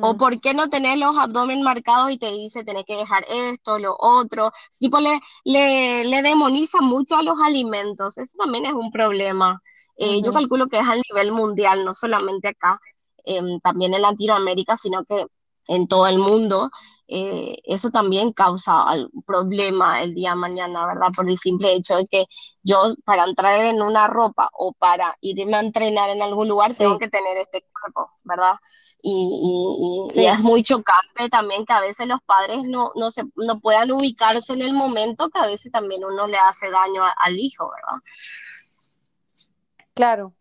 O 0.00 0.16
por 0.16 0.40
qué 0.40 0.54
no 0.54 0.68
tener 0.68 0.98
los 0.98 1.16
abdomen 1.18 1.62
marcados 1.62 2.10
y 2.12 2.18
te 2.18 2.30
dice, 2.32 2.64
tenés 2.64 2.84
que 2.84 2.96
dejar 2.96 3.24
esto, 3.28 3.78
lo 3.78 3.96
otro. 3.98 4.52
Tipo, 4.78 5.00
le, 5.00 5.20
le, 5.44 6.04
le 6.04 6.22
demoniza 6.22 6.80
mucho 6.80 7.16
a 7.16 7.22
los 7.22 7.40
alimentos. 7.40 8.16
Eso 8.18 8.32
también 8.38 8.64
es 8.66 8.72
un 8.72 8.90
problema. 8.92 9.60
Eh, 9.96 10.22
yo 10.22 10.32
calculo 10.32 10.68
que 10.68 10.78
es 10.78 10.86
a 10.86 10.94
nivel 10.94 11.32
mundial, 11.32 11.84
no 11.84 11.94
solamente 11.94 12.48
acá, 12.48 12.80
em, 13.24 13.58
también 13.60 13.94
en 13.94 14.02
Latinoamérica, 14.02 14.76
sino 14.76 15.04
que 15.04 15.26
en 15.68 15.88
todo 15.88 16.06
el 16.06 16.18
mundo. 16.18 16.70
Eh, 17.10 17.62
eso 17.64 17.88
también 17.90 18.34
causa 18.34 18.84
un 18.92 19.22
problema 19.22 20.02
el 20.02 20.14
día 20.14 20.30
de 20.30 20.36
mañana, 20.36 20.86
¿verdad? 20.86 21.08
Por 21.16 21.26
el 21.26 21.38
simple 21.38 21.72
hecho 21.72 21.96
de 21.96 22.06
que 22.06 22.26
yo 22.62 22.94
para 23.06 23.24
entrar 23.24 23.64
en 23.64 23.80
una 23.80 24.06
ropa 24.08 24.50
o 24.52 24.74
para 24.74 25.16
irme 25.22 25.56
a 25.56 25.60
entrenar 25.60 26.10
en 26.10 26.20
algún 26.20 26.48
lugar 26.48 26.74
tengo 26.74 26.98
que 26.98 27.08
tener 27.08 27.38
este 27.38 27.64
cuerpo, 27.72 28.12
¿verdad? 28.24 28.56
Y, 29.00 30.06
es 30.16 30.40
muy 30.40 30.62
chocante 30.62 31.30
también 31.30 31.64
que 31.64 31.72
a 31.72 31.80
veces 31.80 32.06
los 32.06 32.20
padres 32.20 32.64
no, 32.64 32.90
no, 32.94 33.10
se, 33.10 33.22
no 33.36 33.58
puedan 33.60 33.90
ubicarse 33.90 34.52
en 34.52 34.60
el 34.60 34.74
momento 34.74 35.30
que 35.30 35.38
a 35.38 35.46
veces 35.46 35.72
también 35.72 36.04
uno 36.04 36.26
le 36.26 36.36
hace 36.36 36.70
daño 36.70 37.04
al 37.16 37.38
hijo, 37.38 37.70
¿verdad? 37.70 38.02
Claro. 39.94 40.34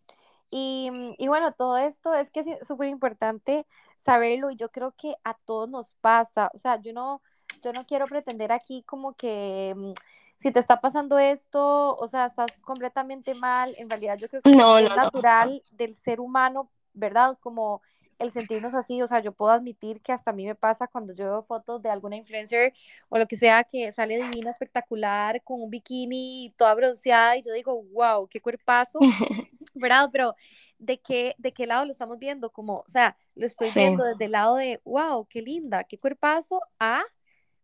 Y, 0.49 0.89
y 1.17 1.27
bueno, 1.29 1.53
todo 1.53 1.77
esto 1.77 2.13
es 2.13 2.29
que 2.29 2.41
es 2.41 2.67
súper 2.67 2.89
importante 2.89 3.65
saberlo 4.07 4.49
y 4.51 4.55
yo 4.55 4.69
creo 4.69 4.93
que 4.97 5.15
a 5.25 5.33
todos 5.33 5.67
nos 5.67 5.93
pasa, 5.95 6.49
o 6.53 6.57
sea, 6.57 6.79
yo 6.79 6.93
no, 6.93 7.21
yo 7.61 7.73
no 7.73 7.85
quiero 7.85 8.07
pretender 8.07 8.53
aquí 8.53 8.81
como 8.83 9.13
que 9.15 9.73
mm, 9.75 9.91
si 10.37 10.49
te 10.53 10.61
está 10.61 10.79
pasando 10.79 11.19
esto, 11.19 11.93
o 11.97 12.07
sea, 12.07 12.27
estás 12.27 12.53
completamente 12.61 13.33
mal, 13.33 13.75
en 13.77 13.89
realidad 13.89 14.17
yo 14.17 14.29
creo 14.29 14.41
que 14.41 14.51
es 14.51 14.95
natural 14.95 15.61
del 15.71 15.93
ser 15.93 16.21
humano, 16.21 16.69
¿verdad? 16.93 17.37
Como 17.41 17.81
el 18.17 18.31
sentirnos 18.31 18.73
así, 18.73 19.01
o 19.01 19.07
sea, 19.07 19.19
yo 19.19 19.33
puedo 19.33 19.51
admitir 19.51 19.99
que 19.99 20.13
hasta 20.13 20.31
a 20.31 20.33
mí 20.33 20.45
me 20.45 20.55
pasa 20.55 20.87
cuando 20.87 21.13
yo 21.13 21.25
veo 21.25 21.43
fotos 21.43 21.81
de 21.81 21.89
alguna 21.89 22.15
influencer 22.15 22.73
o 23.09 23.17
lo 23.17 23.27
que 23.27 23.35
sea 23.35 23.65
que 23.65 23.91
sale 23.91 24.15
divina, 24.15 24.51
espectacular, 24.51 25.43
con 25.43 25.61
un 25.61 25.69
bikini, 25.69 26.53
toda 26.57 26.73
bronceada, 26.75 27.35
y 27.35 27.43
yo 27.43 27.51
digo, 27.51 27.83
wow, 27.91 28.25
qué 28.29 28.39
cuerpazo, 28.39 28.99
¿verdad? 29.79 30.09
Pero 30.11 30.35
de 30.79 30.99
qué, 30.99 31.35
de 31.37 31.53
qué 31.53 31.67
lado 31.67 31.85
lo 31.85 31.91
estamos 31.91 32.19
viendo, 32.19 32.51
como, 32.51 32.79
o 32.79 32.89
sea, 32.89 33.17
lo 33.35 33.45
estoy 33.45 33.69
viendo 33.73 34.03
desde 34.03 34.25
el 34.25 34.31
lado 34.31 34.55
de, 34.55 34.81
wow, 34.85 35.25
qué 35.27 35.41
linda, 35.41 35.83
qué 35.83 35.97
cuerpazo, 35.97 36.61
a 36.79 37.03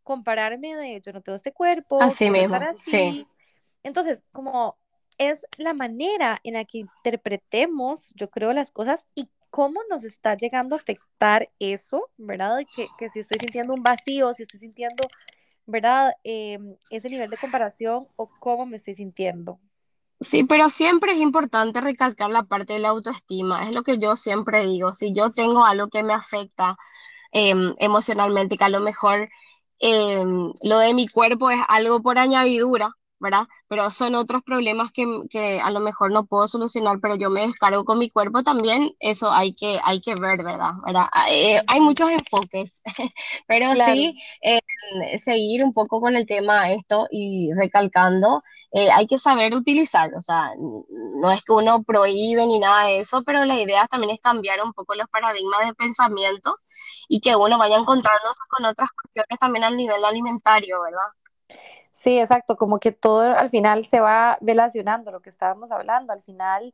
compararme 0.04 0.76
de, 0.76 1.02
yo 1.02 1.14
no 1.14 1.22
tengo 1.22 1.36
este 1.36 1.54
cuerpo, 1.54 2.02
así 2.02 2.30
mismo, 2.30 2.58
sí. 2.80 3.28
Entonces, 3.84 4.24
como 4.32 4.78
es 5.18 5.46
la 5.58 5.74
manera 5.74 6.40
en 6.44 6.54
la 6.54 6.66
que 6.66 6.80
interpretemos, 6.80 8.12
yo 8.16 8.30
creo, 8.30 8.54
las 8.54 8.72
cosas 8.72 9.06
y 9.16 9.30
cómo 9.50 9.82
nos 9.90 10.04
está 10.04 10.36
llegando 10.36 10.76
a 10.76 10.80
afectar 10.80 11.48
eso, 11.60 12.10
¿verdad? 12.18 12.62
Que, 12.76 12.88
que 12.98 13.10
si 13.10 13.20
estoy 13.20 13.40
sintiendo 13.40 13.74
un 13.74 13.84
vacío, 13.84 14.34
si 14.34 14.44
estoy 14.44 14.60
sintiendo, 14.60 15.08
¿verdad? 15.68 16.14
Em, 16.24 16.76
ese 16.90 17.10
nivel 17.10 17.30
de 17.30 17.38
comparación 17.38 18.08
o 18.16 18.28
cómo 18.40 18.66
me 18.66 18.78
estoy 18.78 18.96
sintiendo. 18.96 19.60
Sí, 20.24 20.44
pero 20.46 20.70
siempre 20.70 21.14
es 21.14 21.20
importante 21.20 21.82
recalcar 21.82 22.30
la 22.32 22.44
parte 22.44 22.74
de 22.74 22.80
la 22.80 22.90
autoestima. 22.90 23.68
Es 23.68 23.74
lo 23.74 23.84
que 23.84 23.98
yo 24.00 24.16
siempre 24.16 24.66
digo. 24.66 24.94
Si 24.94 25.14
yo 25.14 25.32
tengo 25.32 25.66
algo 25.66 25.90
que 25.90 26.04
me 26.04 26.14
afecta 26.14 26.78
em, 27.32 27.76
emocionalmente, 27.80 28.58
que 28.58 28.64
a 28.66 28.70
lo 28.70 28.82
mejor 28.82 29.30
em, 29.80 30.54
lo 30.64 30.80
de 30.80 30.94
mi 30.94 31.08
cuerpo 31.08 31.50
es 31.52 31.60
algo 31.68 32.02
por 32.02 32.18
añadidura, 32.20 32.92
¿verdad? 33.20 33.48
Pero 33.68 33.92
son 33.92 34.16
otros 34.16 34.44
problemas 34.44 34.92
que, 34.92 35.62
a 35.62 35.72
lo 35.72 35.80
mejor 35.80 36.12
no 36.12 36.26
puedo 36.26 36.48
solucionar, 36.48 37.00
pero 37.02 37.16
yo 37.16 37.30
me 37.30 37.42
descargo 37.48 37.86
con 37.86 38.00
mi 38.00 38.10
cuerpo 38.10 38.44
también, 38.44 38.92
eso 39.00 39.32
hay 39.32 39.56
que, 39.56 39.80
hay 39.84 40.02
que 40.02 40.16
ver, 40.16 40.44
¿verdad? 40.44 40.72
¿verdad? 40.86 41.08
Ah, 41.14 41.28
eh, 41.32 41.62
hay 41.68 41.80
muchos 41.82 42.10
enfoques, 42.12 42.82
pero 43.48 43.72
sí 43.86 44.20
eh, 44.42 44.60
seguir 45.18 45.64
un 45.64 45.74
poco 45.74 46.02
con 46.02 46.16
el 46.16 46.26
tema 46.26 46.72
esto 46.72 47.08
y 47.12 47.52
recalcando, 47.54 48.44
eh, 48.74 48.92
hay 48.92 49.08
que 49.08 49.18
saber 49.20 49.54
utilizar, 49.56 50.14
o 50.16 50.22
sea, 50.22 50.52
no 50.58 51.32
es 51.32 51.44
que 51.44 51.54
uno 51.54 51.84
prohíbe 51.84 52.46
ni 52.48 52.60
nada 52.60 52.88
de 52.88 53.00
eso, 53.00 53.24
pero 53.24 53.46
la 53.46 53.62
idea 53.62 53.88
también 53.88 54.14
es 54.16 54.22
cambiar 54.22 54.62
un 54.64 54.74
poco 54.74 54.96
los 54.96 55.08
paradigmas 55.10 55.66
de 55.68 55.74
pensamiento 55.76 56.56
y 57.08 57.22
que 57.22 57.36
uno 57.36 57.58
vaya 57.60 57.78
encontrándose 57.78 58.40
con 58.50 58.66
otras 58.66 58.90
cuestiones 58.92 59.40
también 59.40 59.64
al 59.66 59.78
nivel 59.78 60.04
alimentario, 60.06 60.82
¿verdad? 60.82 61.08
Sí, 61.92 62.20
exacto, 62.20 62.58
como 62.58 62.80
que 62.80 62.92
todo 62.92 63.22
al 63.38 63.50
final 63.50 63.86
se 63.86 64.00
va 64.00 64.38
relacionando, 64.42 65.12
lo 65.12 65.22
que 65.22 65.30
estábamos 65.30 65.72
hablando, 65.72 66.14
al 66.14 66.24
final 66.24 66.74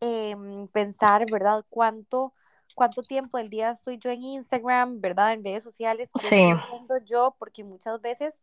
em, 0.00 0.68
pensar, 0.68 1.26
¿verdad? 1.26 1.64
¿Cuánto, 1.70 2.34
cuánto 2.74 3.02
tiempo 3.04 3.38
del 3.38 3.50
día 3.50 3.70
estoy 3.70 3.98
yo 3.98 4.10
en 4.10 4.22
Instagram, 4.22 5.00
¿verdad? 5.00 5.32
En 5.32 5.44
redes 5.44 5.64
sociales, 5.64 6.10
qué 6.18 6.28
Sí. 6.28 6.52
estoy 6.82 7.00
yo, 7.04 7.34
porque 7.38 7.64
muchas 7.64 8.00
veces 8.00 8.34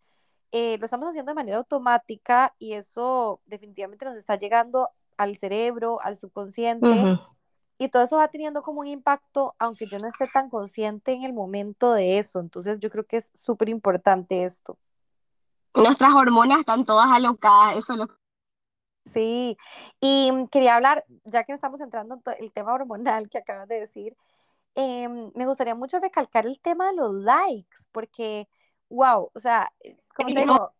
eh, 0.51 0.77
lo 0.77 0.85
estamos 0.85 1.09
haciendo 1.09 1.31
de 1.31 1.35
manera 1.35 1.57
automática 1.57 2.53
y 2.59 2.73
eso 2.73 3.41
definitivamente 3.45 4.05
nos 4.05 4.17
está 4.17 4.37
llegando 4.37 4.89
al 5.17 5.37
cerebro, 5.37 5.99
al 6.01 6.17
subconsciente, 6.17 7.19
y 7.77 7.89
todo 7.89 8.03
eso 8.03 8.17
va 8.17 8.27
teniendo 8.27 8.63
como 8.63 8.81
un 8.81 8.87
impacto, 8.87 9.55
aunque 9.59 9.85
yo 9.85 9.99
no 9.99 10.07
esté 10.07 10.27
tan 10.27 10.49
consciente 10.49 11.13
en 11.13 11.23
el 11.23 11.33
momento 11.33 11.93
de 11.93 12.19
eso. 12.19 12.39
Entonces 12.39 12.79
yo 12.79 12.89
creo 12.89 13.05
que 13.05 13.17
es 13.17 13.31
súper 13.35 13.69
importante 13.69 14.43
esto. 14.43 14.77
Nuestras 15.73 16.13
hormonas 16.13 16.59
están 16.59 16.85
todas 16.85 17.09
alocadas, 17.11 17.77
eso 17.77 17.93
es 17.93 17.99
lo 17.99 18.07
Sí, 19.13 19.57
y 20.01 20.31
mm, 20.31 20.47
quería 20.47 20.75
hablar, 20.75 21.05
ya 21.25 21.43
que 21.43 21.53
estamos 21.53 21.79
entrando 21.79 22.15
en 22.25 22.43
el 22.43 22.51
tema 22.51 22.73
hormonal 22.73 23.29
que 23.29 23.37
acabas 23.37 23.67
de 23.67 23.79
decir, 23.79 24.17
em, 24.73 25.31
me 25.35 25.45
gustaría 25.45 25.75
mucho 25.75 25.99
recalcar 25.99 26.45
el 26.47 26.59
tema 26.59 26.87
de 26.87 26.95
los 26.95 27.13
likes, 27.13 27.77
porque, 27.91 28.47
wow, 28.89 29.29
o 29.33 29.39
sea, 29.39 29.71
como 30.15 30.29
te 30.29 30.39
digo, 30.39 30.71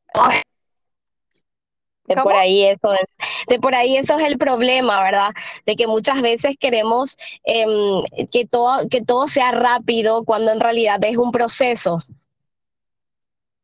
De 2.07 2.15
por 2.15 2.33
ahí 2.33 2.63
eso 2.63 2.93
es, 2.93 3.07
de 3.47 3.59
por 3.59 3.75
ahí 3.75 3.97
eso 3.97 4.17
es 4.17 4.25
el 4.25 4.37
problema, 4.37 5.03
¿verdad? 5.03 5.31
De 5.65 5.75
que 5.75 5.87
muchas 5.87 6.21
veces 6.21 6.55
queremos 6.59 7.17
em, 7.43 8.03
que 8.31 8.45
todo, 8.45 8.87
que 8.89 9.01
todo 9.01 9.27
sea 9.27 9.51
rápido 9.51 10.23
cuando 10.23 10.51
en 10.51 10.59
realidad 10.59 11.03
es 11.03 11.17
un 11.17 11.31
proceso. 11.31 11.99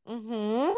Ujú. 0.05 0.73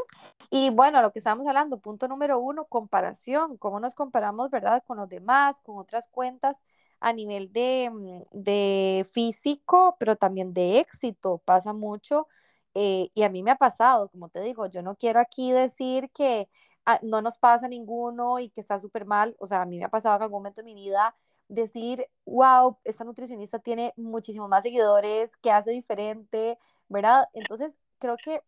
Y 0.52 0.70
bueno, 0.70 1.02
lo 1.02 1.12
que 1.12 1.20
estábamos 1.20 1.48
hablando, 1.48 1.80
punto 1.80 2.08
número 2.08 2.38
uno, 2.40 2.66
comparación, 2.66 3.58
cómo 3.58 3.80
nos 3.80 3.96
comparamos, 3.96 4.52
¿verdad? 4.52 4.84
Con 4.86 4.98
los 4.98 5.10
demás, 5.10 5.60
con 5.62 5.78
otras 5.78 6.08
cuentas 6.08 6.58
a 7.00 7.12
nivel 7.12 7.52
de, 7.52 7.90
mm, 7.92 8.22
de 8.32 9.06
físico, 9.12 9.96
pero 10.00 10.16
también 10.16 10.54
de 10.54 10.80
éxito, 10.80 11.40
pasa 11.44 11.74
mucho. 11.74 12.28
Eh, 12.76 13.10
y 13.14 13.24
a 13.24 13.30
mí 13.30 13.44
me 13.44 13.52
ha 13.52 13.58
pasado, 13.58 14.10
como 14.10 14.30
te 14.30 14.42
digo, 14.42 14.66
yo 14.68 14.82
no 14.82 14.96
quiero 14.96 15.20
aquí 15.20 15.52
decir 15.52 16.10
que 16.12 16.50
ah, 16.86 17.00
no 17.04 17.22
nos 17.22 17.38
pasa 17.38 17.68
ninguno 17.68 18.40
y 18.40 18.50
que 18.50 18.62
está 18.62 18.80
súper 18.80 19.06
mal, 19.06 19.36
o 19.40 19.48
sea, 19.48 19.62
a 19.62 19.66
mí 19.66 19.78
me 19.80 19.86
ha 19.86 19.90
pasado 19.90 20.16
en 20.18 20.24
algún 20.24 20.40
momento 20.40 20.62
de 20.62 20.66
mi 20.66 20.76
vida 20.76 21.16
decir, 21.50 22.08
wow, 22.26 22.78
esta 22.84 23.04
nutricionista 23.04 23.60
tiene 23.60 23.94
muchísimos 23.98 24.50
más 24.50 24.64
seguidores, 24.64 25.38
que 25.38 25.52
hace 25.52 25.72
diferente, 25.72 26.58
¿verdad? 26.90 27.28
Entonces, 27.34 27.76
creo 28.00 28.20
que 28.20 28.42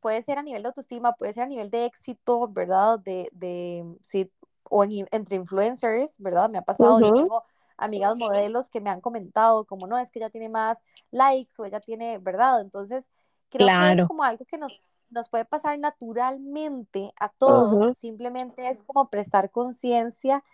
puede 0.00 0.22
ser 0.22 0.38
a 0.38 0.42
nivel 0.42 0.62
de 0.62 0.68
autoestima, 0.68 1.14
puede 1.14 1.32
ser 1.32 1.44
a 1.44 1.46
nivel 1.46 1.70
de 1.70 1.84
éxito, 1.86 2.48
¿verdad? 2.48 2.98
De, 3.00 3.28
de 3.32 3.84
sí, 4.02 4.30
o 4.70 4.84
en- 4.84 5.06
entre 5.12 5.36
influencers, 5.36 6.16
¿verdad? 6.18 6.50
Me 6.50 6.58
ha 6.58 6.62
pasado, 6.62 7.00
yo 7.02 7.12
tengo 7.12 7.44
amigas 7.76 8.16
modelos 8.16 8.68
que 8.70 8.80
me 8.80 8.90
han 8.90 9.00
comentado 9.00 9.64
como, 9.66 9.86
no, 9.86 9.98
es 9.98 10.10
que 10.10 10.18
ella 10.18 10.30
tiene 10.30 10.48
más 10.48 10.78
likes 11.10 11.54
o 11.58 11.64
ella 11.64 11.80
tiene, 11.80 12.18
¿verdad? 12.18 12.60
Entonces, 12.60 13.06
creo 13.50 13.72
que 13.74 13.92
es 13.92 14.00
claro. 14.00 14.04
como 14.04 14.24
algo 14.24 14.44
que 14.46 14.58
nos, 14.58 14.80
nos 15.10 15.28
puede 15.28 15.44
pasar 15.44 15.78
naturalmente 15.78 17.12
a 17.20 17.28
todos, 17.30 17.86
simplemente 17.98 18.68
es 18.70 18.82
como 18.82 19.10
prestar 19.10 19.50
conciencia 19.50 20.44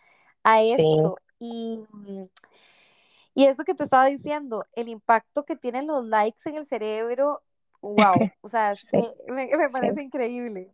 a 0.45 0.63
sí. 0.65 0.85
esto. 0.85 1.21
Y, 1.41 1.87
mm, 1.93 2.25
y 3.35 3.45
esto 3.47 3.65
que 3.65 3.75
te 3.75 3.85
estaba 3.85 4.07
diciendo, 4.07 4.67
el 4.75 4.89
impacto 4.89 5.45
que 5.45 5.57
tienen 5.57 5.87
los 5.87 6.05
likes 6.07 6.49
en 6.49 6.57
el 6.57 6.67
cerebro, 6.67 7.43
wow, 7.83 8.31
o 8.41 8.49
sea, 8.49 8.79
Sí, 8.91 9.09
me, 9.29 9.49
me 9.57 9.69
sí. 9.69 9.71
parece 9.71 10.03
increíble. 10.03 10.74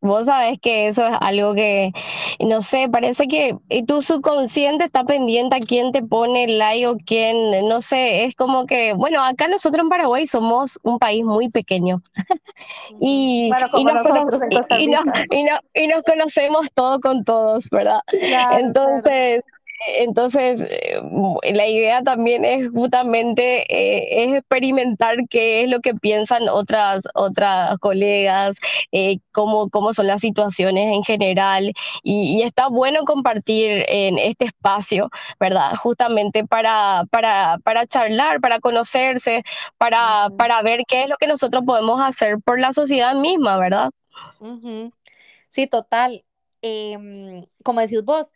Vos 0.00 0.26
sabés 0.26 0.58
que 0.60 0.86
eso 0.88 1.06
es 1.06 1.14
algo 1.20 1.54
que, 1.54 1.92
no 2.40 2.60
sé, 2.60 2.88
parece 2.90 3.26
que 3.26 3.56
tu 3.86 4.02
subconsciente 4.02 4.84
está 4.84 5.04
pendiente 5.04 5.56
a 5.56 5.60
quién 5.60 5.92
te 5.92 6.02
pone 6.02 6.46
like 6.46 6.86
o 6.86 6.96
quién, 6.96 7.66
no 7.68 7.80
sé, 7.80 8.24
es 8.24 8.34
como 8.34 8.66
que, 8.66 8.92
bueno, 8.94 9.24
acá 9.24 9.48
nosotros 9.48 9.82
en 9.84 9.88
Paraguay 9.88 10.26
somos 10.26 10.78
un 10.82 10.98
país 10.98 11.24
muy 11.24 11.48
pequeño 11.48 12.02
y, 13.00 13.48
Bueno, 13.50 13.66
y, 13.74 13.84
nos, 13.84 13.94
nosotros 13.94 14.40
y, 14.78 14.86
nos, 14.88 15.04
Rica. 15.04 15.24
y, 15.30 15.42
no- 15.44 15.58
y 15.74 15.86
nos 15.86 16.02
conocemos 16.02 16.66
todos 16.74 17.00
con 17.00 17.24
todos, 17.24 17.68
¿verdad? 17.70 18.00
Claro, 18.06 18.72
claro. 18.72 19.42
Entonces, 19.86 20.66
eh, 20.68 21.00
la 21.52 21.66
idea 21.66 22.02
también 22.02 22.44
es 22.44 22.70
justamente 22.70 23.62
eh, 23.68 24.24
es 24.24 24.38
experimentar 24.38 25.16
qué 25.28 25.62
es 25.62 25.70
lo 25.70 25.80
que 25.80 25.94
piensan 25.94 26.48
otras, 26.48 27.04
otras 27.14 27.78
colegas, 27.78 28.56
eh, 28.92 29.18
cómo, 29.32 29.68
cómo 29.70 29.92
son 29.92 30.06
las 30.06 30.20
situaciones 30.20 30.94
en 30.94 31.02
general. 31.04 31.72
Y, 32.02 32.38
y 32.38 32.42
está 32.42 32.68
bueno 32.68 33.04
compartir 33.04 33.84
en 33.88 34.18
este 34.18 34.46
espacio, 34.46 35.10
¿verdad? 35.38 35.74
Justamente 35.76 36.46
para, 36.46 37.04
para, 37.10 37.58
para 37.64 37.86
charlar, 37.86 38.40
para 38.40 38.60
conocerse, 38.60 39.42
para, 39.78 40.30
para 40.36 40.62
ver 40.62 40.82
qué 40.86 41.02
es 41.04 41.08
lo 41.08 41.16
que 41.16 41.26
nosotros 41.26 41.62
podemos 41.66 42.00
hacer 42.02 42.38
por 42.44 42.58
la 42.60 42.72
sociedad 42.72 43.14
misma, 43.14 43.58
¿verdad? 43.58 43.90
Sí, 45.48 45.66
total. 45.66 46.24
Em, 46.62 47.44
como 47.62 47.80
decís 47.80 48.02
vos, 48.04 48.28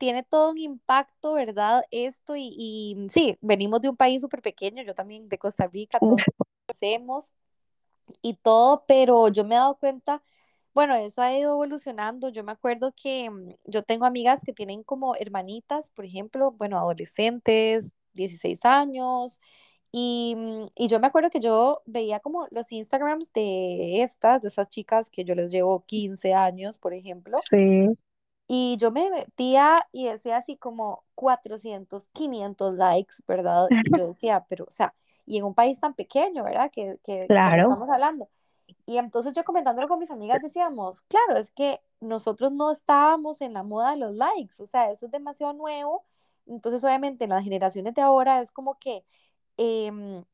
tiene 0.00 0.22
todo 0.22 0.50
un 0.50 0.56
impacto, 0.58 1.34
¿verdad? 1.34 1.84
Esto 1.90 2.34
y, 2.34 2.54
y 2.56 2.96
sí, 3.10 3.36
venimos 3.42 3.82
de 3.82 3.90
un 3.90 3.96
país 3.98 4.22
súper 4.22 4.40
pequeño, 4.40 4.82
yo 4.82 4.94
también 4.94 5.28
de 5.28 5.36
Costa 5.36 5.66
Rica, 5.66 5.98
todos 6.00 6.22
conocemos 6.66 7.32
y 8.22 8.34
todo, 8.34 8.84
pero 8.88 9.28
yo 9.28 9.44
me 9.44 9.56
he 9.56 9.58
dado 9.58 9.76
cuenta, 9.76 10.22
bueno, 10.72 10.94
eso 10.94 11.20
ha 11.20 11.36
ido 11.36 11.52
evolucionando. 11.52 12.30
Yo 12.30 12.42
me 12.44 12.52
acuerdo 12.52 12.94
que 12.96 13.28
mm, 13.28 13.50
yo 13.66 13.82
tengo 13.82 14.06
amigas 14.06 14.40
que 14.42 14.54
tienen 14.54 14.82
como 14.82 15.14
hermanitas, 15.16 15.90
por 15.90 16.06
ejemplo, 16.06 16.52
bueno, 16.52 16.78
adolescentes, 16.78 17.92
16 18.14 18.64
años, 18.64 19.38
y, 19.92 20.34
mm, 20.34 20.68
y 20.76 20.88
yo 20.88 20.98
me 20.98 21.08
acuerdo 21.08 21.28
que 21.28 21.40
yo 21.40 21.82
veía 21.84 22.20
como 22.20 22.46
los 22.50 22.72
Instagrams 22.72 23.30
de 23.34 24.02
estas, 24.02 24.40
de 24.40 24.48
esas 24.48 24.70
chicas 24.70 25.10
que 25.10 25.26
yo 25.26 25.34
les 25.34 25.52
llevo 25.52 25.84
15 25.84 26.32
años, 26.32 26.78
por 26.78 26.94
ejemplo, 26.94 27.36
Sí, 27.50 27.90
y 28.52 28.76
yo 28.78 28.90
me 28.90 29.08
metía 29.10 29.86
y 29.92 30.06
decía 30.06 30.38
así 30.38 30.56
como 30.56 31.04
400 31.14 32.08
500 32.08 32.74
likes, 32.74 33.14
¿verdad? 33.28 33.68
Y 33.94 33.96
yo 33.96 34.08
decía, 34.08 34.44
pero, 34.48 34.64
o 34.64 34.70
sea, 34.72 34.92
y 35.24 35.38
en 35.38 35.44
un 35.44 35.54
país 35.54 35.78
tan 35.78 35.94
pequeño, 35.94 36.42
¿verdad? 36.42 36.68
Que, 36.72 36.98
que 37.04 37.28
claro. 37.28 37.62
estamos 37.62 37.88
hablando. 37.88 38.28
Y 38.86 38.98
entonces 38.98 39.34
yo 39.34 39.44
comentándolo 39.44 39.86
con 39.86 40.00
mis 40.00 40.10
amigas 40.10 40.42
decíamos, 40.42 41.00
claro, 41.02 41.38
es 41.38 41.52
que 41.52 41.80
nosotros 42.00 42.50
no 42.50 42.72
estábamos 42.72 43.40
en 43.40 43.52
la 43.52 43.62
moda 43.62 43.92
de 43.92 43.98
los 43.98 44.16
likes, 44.16 44.60
o 44.60 44.66
sea, 44.66 44.90
eso 44.90 45.06
es 45.06 45.12
demasiado 45.12 45.52
nuevo. 45.52 46.04
Entonces, 46.46 46.82
obviamente, 46.82 47.22
en 47.22 47.30
las 47.30 47.44
generaciones 47.44 47.94
de 47.94 48.02
ahora 48.02 48.40
es 48.40 48.50
como 48.50 48.80
que 48.80 49.04
em, 49.58 50.24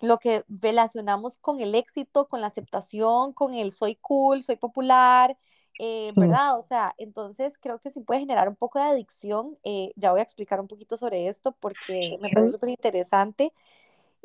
lo 0.00 0.18
que 0.18 0.42
relacionamos 0.48 1.36
con 1.36 1.60
el 1.60 1.74
éxito, 1.74 2.28
con 2.28 2.40
la 2.40 2.46
aceptación, 2.46 3.34
con 3.34 3.52
el 3.52 3.72
soy 3.72 3.96
cool, 3.96 4.42
soy 4.42 4.56
popular, 4.56 5.36
eh, 5.78 6.12
Mm, 6.16 6.20
¿verdad? 6.20 6.58
O 6.58 6.62
sea, 6.62 6.94
entonces 6.98 7.54
creo 7.60 7.78
que 7.80 7.90
sí 7.90 8.00
puede 8.00 8.20
generar 8.20 8.48
un 8.48 8.56
poco 8.56 8.78
de 8.78 8.86
adicción. 8.86 9.58
eh, 9.64 9.92
ya 9.96 10.10
voy 10.12 10.20
a 10.20 10.22
explicar 10.24 10.60
un 10.60 10.68
poquito 10.68 10.96
sobre 10.96 11.28
esto 11.28 11.52
porque 11.60 12.18
me 12.20 12.30
parece 12.30 12.52
súper 12.52 12.70
interesante 12.70 13.52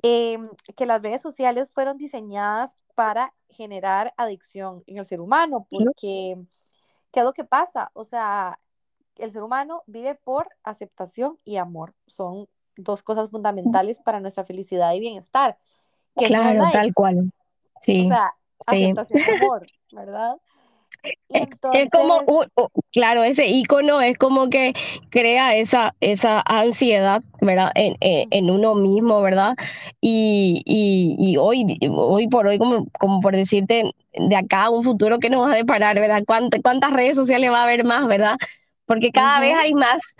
em, 0.03 0.49
que 0.75 0.85
las 0.85 1.01
redes 1.01 1.21
sociales 1.21 1.69
fueron 1.71 1.97
diseñadas 1.97 2.75
para 2.95 3.33
generar 3.49 4.13
adicción 4.17 4.83
en 4.87 4.97
el 4.97 5.05
ser 5.05 5.21
humano, 5.21 5.67
porque 5.69 6.37
¿qué 7.11 7.19
es 7.21 7.25
lo 7.25 7.33
que 7.33 7.43
pasa? 7.45 7.91
O 7.93 8.03
sea, 8.03 8.59
el 9.17 9.31
ser 9.31 9.43
humano 9.43 9.83
vive 9.87 10.15
por 10.15 10.49
aceptación 10.63 11.39
y 11.45 11.57
amor. 11.57 11.93
Son 12.07 12.47
dos 12.77 13.03
cosas 13.03 13.29
fundamentales 13.31 13.99
para 13.99 14.19
nuestra 14.19 14.45
felicidad 14.45 14.93
y 14.93 14.99
bienestar, 15.01 15.57
que 16.17 16.27
Claro, 16.27 16.63
tal 16.71 16.93
cual. 16.93 17.31
O 17.75 17.81
Sí, 17.81 18.07
sea, 18.07 18.33
sí. 18.61 18.93
aceptación 18.93 19.21
y 19.25 19.29
amor, 19.31 19.67
¿verdad? 19.91 20.37
Es, 21.73 21.89
como, 21.91 22.21
claro, 22.91 23.23
ese 23.23 23.47
icono 23.47 24.01
es 24.01 24.17
como 24.17 24.49
que 24.49 24.73
crea 25.09 25.55
esa, 25.55 25.95
esa 25.99 26.41
ansiedad, 26.45 27.23
¿verdad? 27.41 27.71
En, 27.75 27.95
en, 27.99 28.27
en 28.31 28.49
uno 28.51 28.75
mismo, 28.75 29.21
¿verdad? 29.21 29.55
Y, 29.99 30.61
y, 30.65 31.15
y 31.19 31.37
hoy, 31.37 31.65
hoy 31.89 32.27
por 32.27 32.47
hoy, 32.47 32.59
como, 32.59 32.85
como 32.99 33.19
por 33.21 33.35
decirte, 33.35 33.91
de 34.13 34.35
acá 34.35 34.65
a 34.65 34.69
un 34.69 34.83
futuro 34.83 35.19
que 35.19 35.29
nos 35.29 35.41
va 35.47 35.53
a 35.53 35.55
deparar, 35.55 35.99
¿verdad? 35.99 36.23
¿Cuántas, 36.25 36.61
cuántas 36.61 36.93
redes 36.93 37.15
sociales 37.17 37.51
va 37.51 37.61
a 37.61 37.63
haber 37.63 37.83
más, 37.83 38.07
¿verdad? 38.07 38.37
Porque 38.85 39.11
cada 39.11 39.39
vez 39.39 39.55
hay 39.55 39.73
más, 39.73 40.15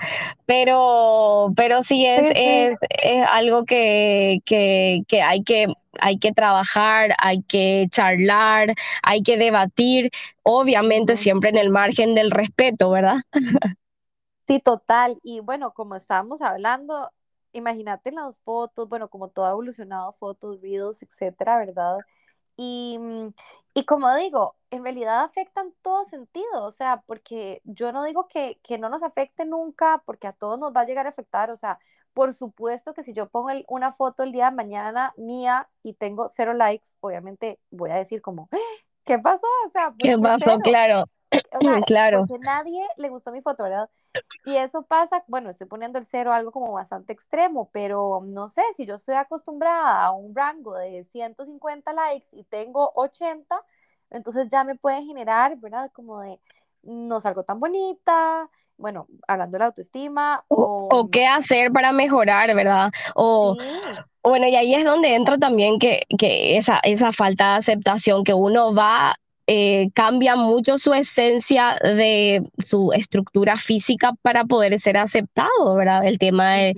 pero, 0.46 1.52
pero 1.56 1.84
sí 1.84 2.06
es, 2.06 2.28
sí, 2.28 2.42
sí, 2.44 2.70
es, 2.72 2.80
es 2.90 3.26
algo 3.30 3.66
que, 3.66 4.40
que, 4.46 5.02
que 5.08 5.22
hay 5.22 5.44
que 5.44 5.68
hay 6.00 6.18
que 6.18 6.32
trabajar, 6.34 7.14
hay 7.20 7.44
que 7.44 7.88
charlar, 7.92 8.74
hay 9.04 9.22
que 9.22 9.38
debatir, 9.38 10.10
obviamente 10.44 11.16
siempre 11.18 11.50
en 11.52 11.58
el 11.58 11.70
margen 11.70 12.16
del 12.16 12.32
respeto, 12.32 12.90
¿verdad? 12.90 13.18
Sí, 14.48 14.60
total. 14.60 15.18
Y 15.24 15.40
bueno, 15.40 15.74
como 15.74 15.96
estábamos 15.96 16.42
hablando, 16.42 17.10
imagínate 17.54 18.12
las 18.12 18.38
fotos, 18.40 18.90
bueno, 18.90 19.10
como 19.10 19.30
todo 19.30 19.46
ha 19.46 19.52
evolucionado, 19.52 20.12
fotos, 20.14 20.60
videos, 20.60 21.02
etcétera, 21.02 21.58
¿verdad? 21.58 22.06
Y, 22.58 22.98
mm, 23.00 23.34
y 23.74 23.86
como 23.86 24.14
digo, 24.16 24.56
en 24.72 24.84
realidad 24.84 25.24
afecta 25.24 25.62
en 25.62 25.74
todo 25.82 26.06
sentido, 26.06 26.64
o 26.66 26.72
sea, 26.72 27.04
porque 27.08 27.62
yo 27.66 27.92
no 27.92 28.04
digo 28.04 28.28
que, 28.28 28.60
que 28.64 28.78
no 28.78 28.90
nos 28.90 29.04
afecte 29.04 29.46
nunca, 29.46 30.04
porque 30.06 30.28
a 30.28 30.34
todos 30.34 30.60
nos 30.60 30.74
va 30.76 30.82
a 30.82 30.86
llegar 30.86 31.06
a 31.08 31.10
afectar, 31.10 31.50
o 31.52 31.56
sea, 31.58 31.80
por 32.14 32.34
supuesto 32.34 32.94
que 32.94 33.04
si 33.04 33.14
yo 33.14 33.30
pongo 33.30 33.50
el- 33.50 33.66
una 33.68 33.92
foto 33.92 34.24
el 34.24 34.32
día 34.32 34.46
de 34.52 34.56
mañana 34.56 35.14
mía 35.18 35.70
y 35.84 35.94
tengo 35.94 36.28
cero 36.30 36.54
likes, 36.54 36.90
obviamente 37.02 37.60
voy 37.72 37.90
a 37.92 37.96
decir 37.96 38.22
como, 38.22 38.50
"¡Ah! 38.52 38.58
¿qué 39.06 39.20
pasó? 39.20 39.48
O 39.68 39.70
sea, 39.72 39.92
¿por 39.92 40.10
¿Qué 40.10 40.18
qué 40.18 40.30
pasó? 40.32 40.60
cero? 40.60 40.62
Claro, 40.62 41.06
O 41.54 41.62
sea, 41.64 41.84
claro. 41.84 42.26
porque 42.28 42.38
nadie 42.40 42.82
le 42.98 43.10
gustó 43.10 43.32
mi 43.32 43.42
foto, 43.42 43.64
¿verdad? 43.64 43.90
Y 44.46 44.58
eso 44.58 44.84
pasa, 44.84 45.24
bueno, 45.28 45.50
estoy 45.50 45.68
poniendo 45.68 46.00
el 46.00 46.06
cero 46.06 46.34
algo 46.34 46.52
como 46.52 46.74
bastante 46.74 47.14
extremo, 47.14 47.70
pero 47.72 48.22
no 48.26 48.50
sé, 48.50 48.62
si 48.76 48.86
yo 48.86 48.96
estoy 48.96 49.16
acostumbrada 49.16 50.04
a 50.06 50.12
un 50.12 50.36
rango 50.36 50.76
de 50.76 51.04
150 51.06 51.94
likes 51.94 52.28
y 52.34 52.44
tengo 52.46 52.92
80, 52.96 53.56
entonces 54.12 54.50
ya 54.50 54.64
me 54.64 54.76
puede 54.76 55.04
generar, 55.06 55.58
¿verdad? 55.58 55.92
Como 55.94 56.22
de, 56.22 56.40
no 56.84 57.22
salgo 57.22 57.44
tan 57.44 57.60
bonita, 57.60 58.50
bueno, 58.78 59.08
hablando 59.28 59.56
de 59.56 59.60
la 59.60 59.66
autoestima, 59.68 60.46
O, 60.50 60.90
o 60.90 61.02
o 61.02 61.10
qué 61.10 61.26
hacer 61.28 61.72
para 61.72 61.92
mejorar, 61.94 62.54
¿verdad? 62.56 62.92
O 63.16 63.58
sí, 63.60 64.04
Bueno, 64.24 64.48
y 64.48 64.56
ahí 64.56 64.74
es 64.76 64.86
donde 64.86 65.16
entra 65.16 65.38
también 65.38 65.80
que, 65.80 66.04
que 66.18 66.58
esa, 66.58 66.80
esa 66.84 67.12
falta 67.12 67.54
de 67.54 67.58
aceptación, 67.60 68.24
que 68.24 68.34
uno 68.34 68.74
va, 68.74 69.16
eh, 69.48 69.90
cambia 69.94 70.36
mucho 70.36 70.78
su 70.78 70.94
esencia 70.94 71.76
de 71.84 72.44
su 72.66 72.92
estructura 72.94 73.58
física 73.58 74.14
para 74.22 74.46
poder 74.46 74.80
ser 74.80 74.98
aceptado, 74.98 75.76
¿verdad? 75.76 76.06
El 76.06 76.18
tema 76.18 76.54
de, 76.54 76.76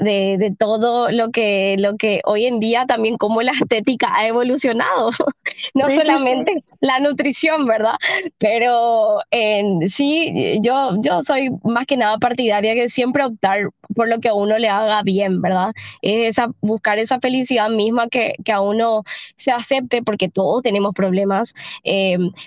de, 0.00 0.36
de 0.38 0.54
todo 0.56 1.10
lo 1.10 1.30
que, 1.30 1.76
lo 1.78 1.96
que 1.96 2.20
hoy 2.24 2.46
en 2.46 2.58
día 2.58 2.86
también 2.86 3.16
como 3.16 3.42
la 3.42 3.52
estética 3.52 4.14
ha 4.14 4.26
evolucionado, 4.26 5.10
no 5.74 5.86
sí, 5.86 5.92
sí, 5.92 6.00
sí, 6.00 6.06
solamente 6.06 6.64
la 6.80 6.98
nutrición, 7.00 7.66
¿verdad? 7.66 7.94
Pero 8.38 9.20
en 9.30 9.88
sí, 9.88 10.58
yo, 10.62 10.96
yo 11.02 11.22
soy 11.22 11.50
más 11.64 11.86
que 11.86 11.96
nada 11.96 12.18
partidaria 12.18 12.74
que 12.74 12.88
siempre 12.88 13.24
optar 13.24 13.70
por 13.94 14.08
lo 14.08 14.20
que 14.20 14.28
a 14.28 14.34
uno 14.34 14.58
le 14.58 14.68
haga 14.68 15.02
bien, 15.02 15.42
¿verdad? 15.42 15.72
Es 16.02 16.30
esa, 16.30 16.50
buscar 16.60 16.98
esa 16.98 17.20
felicidad 17.20 17.68
misma 17.70 18.08
que, 18.08 18.34
que 18.44 18.52
a 18.52 18.60
uno 18.60 19.04
se 19.36 19.50
acepte, 19.50 20.02
porque 20.02 20.28
todos 20.28 20.62
tenemos 20.62 20.94
problemas, 20.94 21.54
eh, 21.84 21.99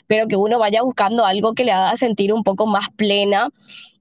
pero 0.07 0.27
que 0.27 0.35
uno 0.35 0.59
vaya 0.59 0.81
buscando 0.81 1.25
algo 1.25 1.53
que 1.53 1.65
le 1.65 1.71
haga 1.71 1.95
sentir 1.95 2.33
un 2.33 2.43
poco 2.43 2.65
más 2.67 2.89
plena 2.95 3.49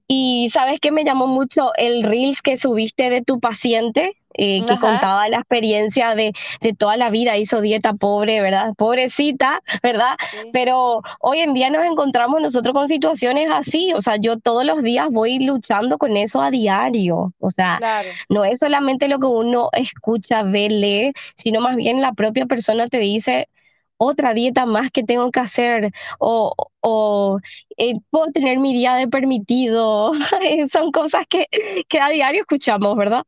y 0.07 0.49
sabes 0.51 0.79
que 0.79 0.91
me 0.91 1.03
llamó 1.05 1.27
mucho 1.27 1.71
el 1.75 2.03
Reels 2.03 2.41
que 2.41 2.57
subiste 2.57 3.09
de 3.09 3.21
tu 3.21 3.39
paciente, 3.39 4.17
eh, 4.35 4.65
que 4.67 4.77
contaba 4.79 5.29
la 5.29 5.37
experiencia 5.37 6.13
de, 6.15 6.33
de 6.59 6.73
toda 6.73 6.97
la 6.97 7.09
vida, 7.09 7.37
hizo 7.37 7.61
dieta 7.61 7.93
pobre, 7.93 8.41
¿verdad? 8.41 8.73
Pobrecita, 8.75 9.61
¿verdad? 9.81 10.15
sí, 10.31 10.49
Pero 10.51 11.01
hoy 11.19 11.39
en 11.39 11.53
día 11.53 11.69
nos 11.69 11.85
encontramos 11.85 12.41
nosotros 12.41 12.73
con 12.73 12.87
situaciones 12.87 13.49
así, 13.51 13.93
o 13.93 14.01
sea, 14.01 14.17
yo 14.17 14.37
todos 14.39 14.65
los 14.65 14.83
días 14.83 15.07
voy 15.09 15.39
luchando 15.39 15.97
con 15.97 16.17
eso 16.17 16.41
a 16.41 16.51
diario, 16.51 17.33
o 17.39 17.49
sea, 17.49 17.77
claro. 17.77 18.09
no 18.29 18.43
es 18.43 18.59
solamente 18.59 19.07
lo 19.07 19.19
que 19.19 19.27
uno 19.27 19.69
escucha, 19.71 20.43
ve, 20.43 20.69
lee, 20.69 21.13
sino 21.37 21.61
más 21.61 21.75
bien 21.75 22.01
la 22.01 22.13
propia 22.13 22.45
persona 22.45 22.87
te 22.87 22.99
dice 22.99 23.47
otra 24.05 24.33
dieta 24.33 24.65
más 24.65 24.91
que 24.91 25.03
tengo 25.03 25.31
que 25.31 25.39
hacer 25.39 25.91
o, 26.19 26.53
o 26.81 27.39
eh, 27.77 27.93
puedo 28.09 28.31
tener 28.31 28.59
mi 28.59 28.73
día 28.73 28.95
de 28.95 29.07
permitido. 29.07 30.11
Son 30.71 30.91
cosas 30.91 31.25
que, 31.27 31.47
que 31.89 31.99
a 31.99 32.09
diario 32.09 32.41
escuchamos, 32.41 32.97
¿verdad? 32.97 33.23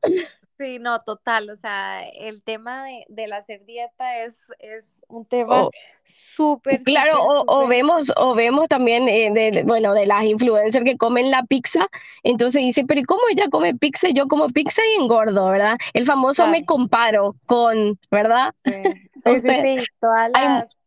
Sí, 0.58 0.80
no, 0.80 1.00
total, 1.00 1.50
o 1.50 1.56
sea, 1.58 2.02
el 2.08 2.42
tema 2.42 2.86
de, 2.86 3.06
del 3.10 3.34
hacer 3.34 3.66
dieta 3.66 4.20
es, 4.24 4.48
es 4.60 5.04
un 5.10 5.26
tema 5.26 5.58
O, 5.58 5.72
súper, 6.04 6.82
claro, 6.84 7.22
o, 7.24 7.44
o 7.48 7.68
vemos, 7.68 8.12
o 8.18 8.36
vemos 8.36 8.68
también, 8.68 9.08
eh, 9.10 9.32
de, 9.34 9.64
bueno, 9.64 9.94
de 9.94 10.06
las 10.06 10.24
influencers 10.24 10.84
que 10.86 10.98
comen 10.98 11.32
la 11.32 11.44
pizza, 11.44 11.88
entonces 12.24 12.62
dice, 12.62 12.86
pero 12.88 13.02
¿y 13.02 13.04
cómo 13.04 13.22
ella 13.32 13.48
come 13.52 13.76
pizza? 13.76 14.10
Yo 14.14 14.28
como 14.28 14.48
pizza 14.50 14.82
y 14.86 15.02
engordo, 15.02 15.50
¿verdad? 15.50 15.78
El 15.94 16.06
famoso 16.06 16.48
me 16.48 16.66
comparo 16.66 17.36
con, 17.46 18.00
¿verdad? 18.12 18.54
Sí, 18.64 18.72
sí, 19.40 19.54
sí, 19.62 19.92
todas 20.00 20.32
hay, 20.34 20.48
las, 20.48 20.78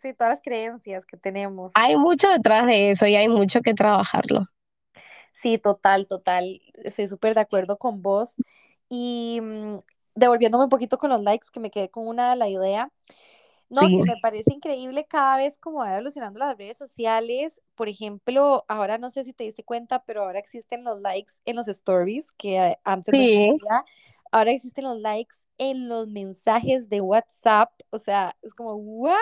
sí, 0.00 0.14
todas 0.14 0.34
las 0.34 0.42
creencias 0.42 1.04
que 1.06 1.16
tenemos. 1.16 1.74
hay 1.74 1.96
mucho 1.96 2.28
detrás 2.30 2.66
de 2.66 2.90
eso 2.90 3.06
y 3.06 3.14
hay 3.14 3.28
mucho 3.28 3.60
que 3.60 3.74
trabajarlo. 3.74 4.48
Sí, 5.32 5.58
total, 5.58 6.06
total, 6.06 6.60
estoy 6.84 7.08
súper 7.08 7.34
de 7.34 7.40
acuerdo 7.40 7.76
con 7.78 8.02
vos. 8.02 8.36
Y 8.96 9.40
mm, 9.42 9.78
devolviéndome 10.14 10.64
un 10.64 10.70
poquito 10.70 10.98
con 10.98 11.10
los 11.10 11.22
likes, 11.22 11.48
que 11.52 11.60
me 11.60 11.70
quedé 11.70 11.90
con 11.90 12.06
una 12.08 12.36
la 12.36 12.48
idea. 12.48 12.90
No, 13.70 13.82
Sí, 13.86 13.94
que 13.94 14.04
me 14.04 14.16
parece 14.18 14.52
increíble 14.54 15.06
cada 15.08 15.36
vez 15.38 15.58
como 15.58 15.80
va 15.80 15.94
evolucionando 15.94 16.38
las 16.38 16.56
redes 16.58 16.76
sociales. 16.78 17.60
Por 17.74 17.88
ejemplo, 17.88 18.64
ahora 18.68 18.98
no 18.98 19.10
sé 19.10 19.24
si 19.24 19.32
te 19.32 19.44
diste 19.44 19.64
cuenta, 19.64 20.04
pero 20.04 20.22
ahora 20.22 20.38
existen 20.38 20.84
los 20.84 21.00
likes 21.00 21.34
en 21.44 21.56
los 21.56 21.68
stories, 21.68 22.32
que 22.32 22.58
eh, 22.58 22.78
antes 22.84 23.14
no 23.16 23.22
sí, 23.22 23.24
existía. 23.24 23.84
Ahora 24.32 24.52
existen 24.52 24.84
los 24.84 24.98
likes 25.00 25.36
en 25.58 25.88
los 25.88 26.08
mensajes 26.08 26.88
de 26.88 27.00
WhatsApp. 27.00 27.72
O 27.90 27.98
sea, 27.98 28.36
es 28.42 28.54
como, 28.54 28.74
¿what? 28.76 29.18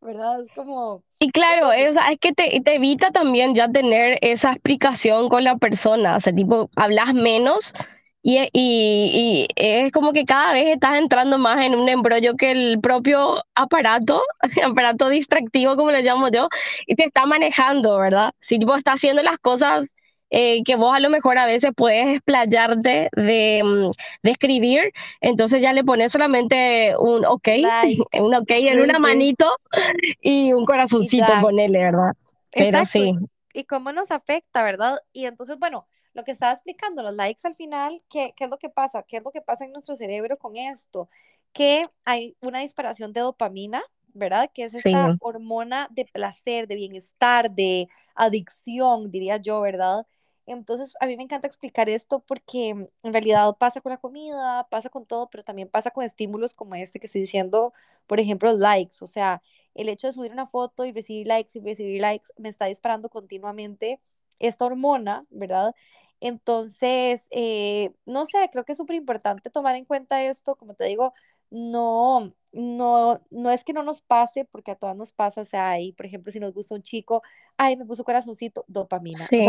¿Verdad? 0.00 0.40
Es 0.42 0.50
como, 0.52 1.04
Y 1.20 1.30
claro, 1.32 1.72
es, 1.72 1.96
es 1.96 2.18
que 2.20 2.32
te, 2.32 2.60
te 2.60 2.76
evita 2.76 3.10
también 3.10 3.54
ya 3.54 3.68
tener 3.68 4.18
esa 4.22 4.52
explicación 4.52 5.28
con 5.28 5.42
la 5.42 5.56
persona, 5.56 6.16
o 6.16 6.20
sea, 6.20 6.32
tipo, 6.32 6.70
hablas 6.76 7.12
menos 7.12 7.74
y, 8.22 8.38
y, 8.38 8.48
y 8.52 9.48
es 9.56 9.92
como 9.92 10.12
que 10.12 10.24
cada 10.24 10.52
vez 10.52 10.66
estás 10.68 10.98
entrando 10.98 11.38
más 11.38 11.64
en 11.64 11.74
un 11.74 11.88
embrollo 11.88 12.34
que 12.36 12.50
el 12.50 12.80
propio 12.80 13.42
aparato, 13.54 14.22
aparato 14.64 15.08
distractivo, 15.08 15.76
como 15.76 15.90
le 15.90 16.02
llamo 16.02 16.28
yo, 16.30 16.48
y 16.86 16.94
te 16.96 17.04
está 17.04 17.26
manejando, 17.26 17.98
¿verdad? 17.98 18.32
Si 18.40 18.58
tipo, 18.58 18.74
está 18.76 18.92
haciendo 18.92 19.22
las 19.22 19.38
cosas 19.38 19.86
eh, 20.30 20.62
que 20.64 20.76
vos 20.76 20.94
a 20.94 21.00
lo 21.00 21.08
mejor 21.10 21.38
a 21.38 21.46
veces 21.46 21.70
puedes 21.74 22.06
explayarte 22.16 23.08
de, 23.14 23.62
mm, 23.64 23.90
de 24.22 24.30
escribir, 24.30 24.92
entonces 25.20 25.62
ya 25.62 25.72
le 25.72 25.84
pones 25.84 26.12
solamente 26.12 26.94
un 26.98 27.24
ok, 27.24 27.48
like, 27.60 28.02
un 28.20 28.34
ok 28.34 28.50
en 28.50 28.80
sí, 28.80 28.80
una 28.80 28.98
sí, 29.00 29.00
manito 29.00 29.46
y 30.20 30.52
un 30.52 30.64
corazoncito, 30.66 31.34
ya. 31.34 31.40
ponele, 31.40 31.78
¿verdad? 31.78 32.12
Pero 32.56 32.84
Exacto, 32.84 32.84
sí, 32.84 33.14
y 33.52 33.64
cómo 33.64 33.92
nos 33.92 34.10
afecta, 34.10 34.62
¿verdad? 34.62 34.98
Y 35.12 35.26
entonces, 35.26 35.58
bueno, 35.58 35.88
lo 36.18 36.24
que 36.24 36.32
estaba 36.32 36.52
explicando, 36.52 37.02
los 37.02 37.14
likes 37.14 37.46
al 37.46 37.54
final, 37.56 38.02
¿qué, 38.10 38.34
qué 38.36 38.44
es 38.44 38.50
lo 38.50 38.58
que 38.58 38.68
pasa? 38.68 39.04
¿Qué 39.04 39.18
es 39.18 39.24
lo 39.24 39.30
que 39.30 39.40
pasa 39.40 39.64
en 39.64 39.72
nuestro 39.72 39.96
cerebro 39.96 40.36
con 40.38 40.56
esto? 40.56 41.08
Que 41.52 41.82
hay 42.04 42.36
una 42.40 42.60
disparación 42.60 43.12
de 43.12 43.20
dopamina, 43.20 43.82
¿verdad? 44.14 44.50
Que 44.52 44.64
es 44.64 44.74
sí, 44.74 44.90
esta 44.90 45.16
hormona 45.20 45.88
de 45.92 46.04
placer, 46.06 46.66
de 46.66 46.74
bienestar, 46.74 47.50
de 47.52 47.88
adicción, 48.16 49.10
diría 49.12 49.36
yo, 49.38 49.60
¿verdad? 49.60 50.06
Entonces, 50.46 50.94
a 51.00 51.06
mí 51.06 51.16
me 51.16 51.22
encanta 51.24 51.46
explicar 51.46 51.88
esto 51.88 52.20
porque 52.20 52.74
mm, 52.74 52.86
en 53.04 53.12
realidad 53.12 53.56
pasa 53.58 53.80
con 53.80 53.90
la 53.90 53.98
comida, 53.98 54.66
pasa 54.70 54.88
con 54.90 55.06
todo, 55.06 55.28
pero 55.30 55.44
también 55.44 55.68
pasa 55.68 55.90
con 55.92 56.04
estímulos 56.04 56.54
como 56.54 56.74
este 56.74 56.98
que 57.00 57.06
estoy 57.06 57.20
diciendo, 57.22 57.72
por 58.06 58.18
ejemplo, 58.20 58.52
likes, 58.54 58.96
o 59.02 59.06
sea, 59.06 59.42
el 59.74 59.88
hecho 59.88 60.08
de 60.08 60.14
subir 60.14 60.32
una 60.32 60.46
foto 60.48 60.84
y 60.84 60.92
recibir 60.92 61.26
likes 61.28 61.58
y 61.58 61.62
recibir 61.62 62.00
likes 62.00 62.30
me 62.38 62.48
está 62.48 62.66
disparando 62.66 63.08
continuamente 63.10 64.00
esta 64.38 64.64
hormona, 64.66 65.26
¿verdad? 65.30 65.74
Entonces, 66.20 67.26
eh, 67.30 67.92
no 68.06 68.26
sé, 68.26 68.48
creo 68.52 68.64
que 68.64 68.72
es 68.72 68.78
súper 68.78 68.96
importante 68.96 69.50
tomar 69.50 69.76
en 69.76 69.84
cuenta 69.84 70.22
esto, 70.24 70.56
como 70.56 70.74
te 70.74 70.84
digo, 70.86 71.14
no, 71.50 72.34
no, 72.52 73.14
no 73.30 73.50
es 73.50 73.64
que 73.64 73.72
no 73.72 73.82
nos 73.82 74.00
pase, 74.02 74.44
porque 74.44 74.72
a 74.72 74.76
todas 74.76 74.96
nos 74.96 75.12
pasa, 75.12 75.40
o 75.40 75.44
sea, 75.44 75.70
ahí, 75.70 75.92
por 75.92 76.06
ejemplo, 76.06 76.32
si 76.32 76.40
nos 76.40 76.52
gusta 76.52 76.74
un 76.74 76.82
chico, 76.82 77.22
ay, 77.56 77.76
me 77.76 77.86
puso 77.86 78.04
corazoncito, 78.04 78.64
dopamina, 78.68 79.24
o 79.24 79.26
sí, 79.26 79.46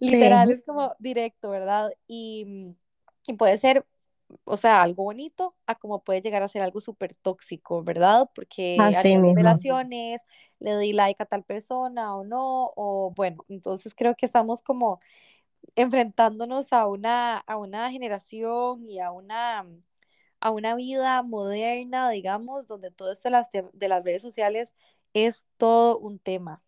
literal 0.00 0.50
es 0.50 0.62
como 0.62 0.94
directo, 0.98 1.50
¿verdad? 1.50 1.90
Y, 2.06 2.74
y 3.26 3.34
puede 3.34 3.58
ser 3.58 3.84
o 4.44 4.56
sea, 4.56 4.82
algo 4.82 5.04
bonito 5.04 5.54
a 5.66 5.74
como 5.76 6.02
puede 6.04 6.20
llegar 6.20 6.42
a 6.42 6.48
ser 6.48 6.62
algo 6.62 6.80
súper 6.80 7.14
tóxico, 7.16 7.82
¿verdad? 7.82 8.28
Porque 8.34 8.78
así 8.78 9.16
mismo. 9.16 9.34
relaciones, 9.36 10.20
le 10.60 10.76
di 10.78 10.92
like 10.92 11.22
a 11.22 11.26
tal 11.26 11.44
persona 11.44 12.14
o 12.16 12.24
no, 12.24 12.72
o 12.76 13.12
bueno, 13.16 13.44
entonces 13.48 13.94
creo 13.94 14.14
que 14.16 14.26
estamos 14.26 14.62
como 14.62 15.00
enfrentándonos 15.76 16.72
a 16.72 16.86
una, 16.86 17.38
a 17.38 17.56
una 17.56 17.90
generación 17.90 18.88
y 18.88 19.00
a 19.00 19.12
una, 19.12 19.66
a 20.40 20.50
una 20.50 20.74
vida 20.76 21.22
moderna, 21.22 22.10
digamos, 22.10 22.66
donde 22.66 22.90
todo 22.90 23.12
esto 23.12 23.28
de 23.28 23.32
las, 23.32 23.48
de 23.52 23.88
las 23.88 24.04
redes 24.04 24.22
sociales 24.22 24.74
es 25.14 25.48
todo 25.58 25.98
un 25.98 26.18
tema. 26.18 26.62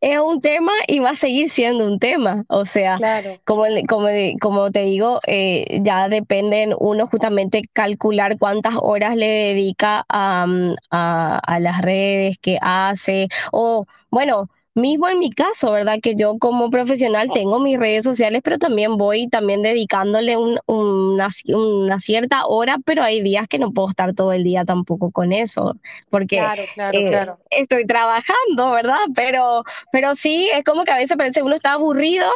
Es 0.00 0.18
un 0.18 0.40
tema 0.40 0.72
y 0.86 0.98
va 0.98 1.10
a 1.10 1.16
seguir 1.16 1.48
siendo 1.50 1.86
un 1.86 1.98
tema. 1.98 2.44
O 2.48 2.66
sea, 2.66 3.00
Claro, 3.00 3.42
como, 3.44 3.64
como, 3.88 4.08
como 4.40 4.70
te 4.70 4.82
digo, 4.82 5.20
eh, 5.26 5.80
ya 5.82 6.08
dependen 6.08 6.74
uno 6.78 7.06
justamente 7.06 7.62
calcular 7.72 8.36
cuántas 8.38 8.74
horas 8.82 9.16
le 9.16 9.26
dedica 9.26 10.04
a, 10.08 10.46
mm, 10.46 10.74
a, 10.90 11.38
a 11.38 11.60
las 11.60 11.80
redes 11.82 12.36
que 12.38 12.58
hace. 12.60 13.28
O 13.52 13.86
bueno, 14.10 14.48
mismo 14.74 15.08
en 15.08 15.18
mi 15.18 15.30
caso, 15.30 15.72
¿verdad? 15.72 15.98
Que 16.02 16.14
yo 16.16 16.38
como 16.38 16.70
profesional 16.70 17.30
tengo 17.32 17.60
mis 17.60 17.78
redes 17.78 18.04
sociales, 18.04 18.40
pero 18.44 18.58
también 18.58 18.96
voy 18.96 19.28
también 19.28 19.62
dedicándole 19.62 20.36
un- 20.36 20.58
una, 20.66 21.28
una 21.48 21.98
cierta 21.98 22.46
hora, 22.46 22.78
pero 22.84 23.02
hay 23.02 23.22
días 23.22 23.46
que 23.48 23.58
no 23.58 23.72
puedo 23.72 23.88
estar 23.88 24.14
todo 24.14 24.32
el 24.32 24.44
día 24.44 24.64
tampoco 24.64 25.10
con 25.10 25.32
eso, 25.32 25.74
porque 26.10 26.36
Claro, 26.38 26.62
claro, 26.74 26.98
eh, 26.98 27.08
claro. 27.08 27.38
estoy 27.50 27.86
trabajando, 27.86 28.70
¿verdad? 28.72 28.98
Pero, 29.14 29.62
pero 29.92 30.14
sí, 30.14 30.50
es 30.52 30.64
como 30.64 30.84
que 30.84 30.92
a 30.92 30.96
veces 30.96 31.16
parece 31.16 31.40
que 31.40 31.46
uno 31.46 31.54
está 31.56 31.72
aburrido, 31.72 32.26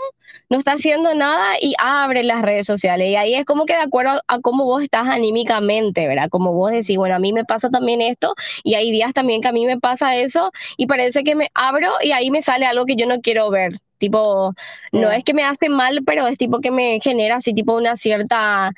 no 0.51 0.59
está 0.59 0.73
haciendo 0.73 1.15
nada 1.15 1.55
y 1.61 1.75
abre 1.79 2.23
las 2.25 2.43
redes 2.43 2.67
sociales. 2.67 3.09
Y 3.09 3.17
ahí 3.17 3.35
es 3.35 3.45
como 3.45 3.67
que 3.67 3.75
de 3.75 3.81
acuerdo 3.83 4.13
a, 4.13 4.23
a 4.29 4.41
cómo 4.41 4.65
vos 4.65 4.83
estás 4.83 5.07
anímicamente, 5.09 6.07
¿verdad? 6.09 6.29
Como 6.31 6.53
vos 6.53 6.71
decís, 6.73 6.97
bueno, 6.97 7.15
a 7.17 7.19
mí 7.19 7.33
me 7.33 7.45
pasa 7.45 7.71
también 7.71 8.01
esto 8.01 8.35
y 8.65 8.75
hay 8.75 8.91
días 8.91 9.13
también 9.15 9.41
que 9.43 9.49
a 9.49 9.53
mí 9.53 9.67
me 9.67 9.79
pasa 9.79 10.17
eso 10.17 10.51
y 10.77 10.87
parece 10.87 11.25
que 11.25 11.35
me 11.35 11.51
abro 11.55 11.91
y 12.03 12.13
ahí 12.13 12.31
me 12.31 12.43
sale 12.43 12.67
algo 12.67 12.87
que 12.87 12.97
yo 12.97 13.07
no 13.07 13.21
quiero 13.21 13.51
ver. 13.51 13.79
Tipo, 13.99 14.55
no 14.93 15.11
es 15.11 15.25
que 15.25 15.35
me 15.35 15.45
hace 15.45 15.69
mal, 15.69 16.01
pero 16.07 16.27
es 16.29 16.39
tipo 16.39 16.61
que 16.61 16.71
me 16.71 17.01
genera 17.01 17.37
así 17.37 17.53
tipo 17.55 17.75
una 17.77 17.97
cierta, 17.97 18.71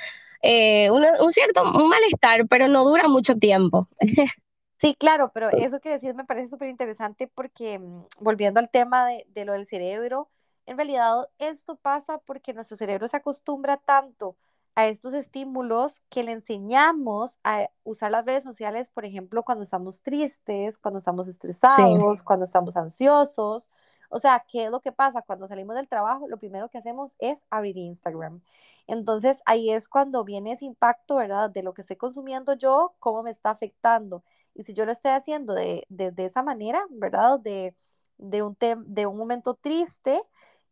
eh, 0.43 0.91
una- 0.91 1.13
un 1.23 1.33
cierto 1.33 1.63
un 1.63 1.89
malestar, 1.91 2.47
pero 2.49 2.69
no 2.69 2.85
dura 2.85 3.09
mucho 3.09 3.35
tiempo. 3.37 3.89
Sí, 4.79 4.95
claro, 4.99 5.31
pero 5.35 5.51
eso 5.51 5.79
que 5.81 5.91
decís 5.91 6.15
me 6.15 6.25
parece 6.25 6.49
súper 6.49 6.69
interesante 6.69 7.29
porque 7.29 7.79
mm, 7.79 8.05
volviendo 8.21 8.61
al 8.61 8.71
tema 8.71 9.07
de, 9.07 9.27
de 9.29 9.45
lo 9.45 9.53
del 9.53 9.67
cerebro, 9.67 10.31
en 10.71 10.77
realidad 10.79 11.29
esto 11.39 11.77
pasa 11.77 12.19
porque 12.19 12.55
nuestro 12.55 12.77
cerebro 12.77 13.09
se 13.09 13.17
acostumbra 13.17 13.77
tanto 13.79 14.37
a 14.77 14.87
estos 14.87 15.15
estímulos 15.15 16.01
que 16.11 16.23
le 16.23 16.33
enseñamos 16.33 17.39
a 17.45 17.69
usar 17.85 18.13
las 18.13 18.25
redes 18.25 18.45
sociales, 18.45 18.89
por 18.89 19.05
ejemplo, 19.05 19.43
cuando 19.43 19.65
estamos 19.65 20.03
tristes, 20.03 20.79
cuando 20.79 20.99
estamos 20.99 21.29
Sí. 21.67 21.83
estresados, 21.83 22.23
cuando 22.23 22.45
estamos 22.45 22.77
ansiosos. 22.77 23.69
O 24.11 24.19
sea, 24.21 24.45
¿qué 24.49 24.67
es 24.67 24.71
lo 24.71 24.81
que 24.81 24.93
pasa? 24.93 25.23
Cuando 25.23 25.49
salimos 25.49 25.77
del 25.77 25.89
trabajo, 25.89 26.29
lo 26.29 26.39
primero 26.39 26.69
que 26.71 26.79
hacemos 26.79 27.17
es 27.19 27.45
abrir 27.51 27.77
Instagram. 27.77 28.41
Entonces 28.87 29.41
ahí 29.47 29.71
es 29.71 29.89
cuando 29.89 30.25
viene 30.25 30.53
ese 30.53 30.65
impacto, 30.67 31.17
¿verdad? 31.17 31.51
De 31.51 31.63
lo 31.65 31.75
que 31.75 31.83
estoy 31.83 31.97
consumiendo 31.97 32.55
yo, 32.55 32.95
cómo 33.01 33.23
me 33.25 33.31
está 33.33 33.51
afectando. 33.51 34.25
Y 34.55 34.65
si 34.65 34.75
yo 34.75 34.85
lo 34.87 34.93
estoy 34.93 35.13
haciendo 35.13 35.55
de, 35.55 35.85
de, 35.89 36.13
de 36.13 36.25
esa 36.27 36.43
manera, 36.45 36.83
¿verdad? 36.91 37.41
De, 37.41 37.75
de, 38.19 38.43
un 38.43 38.57
de 38.61 39.07
un 39.07 39.17
momento 39.17 39.55
triste, 39.55 40.23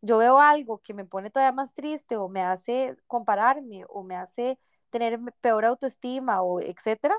yo 0.00 0.18
veo 0.18 0.38
algo 0.40 0.78
que 0.78 0.94
me 0.94 1.04
pone 1.04 1.30
todavía 1.30 1.52
más 1.52 1.74
triste 1.74 2.16
o 2.16 2.28
me 2.28 2.42
hace 2.42 2.96
compararme 3.06 3.84
o 3.88 4.02
me 4.02 4.16
hace 4.16 4.58
tener 4.90 5.20
peor 5.40 5.64
autoestima 5.64 6.42
o 6.42 6.60
etcétera, 6.60 7.16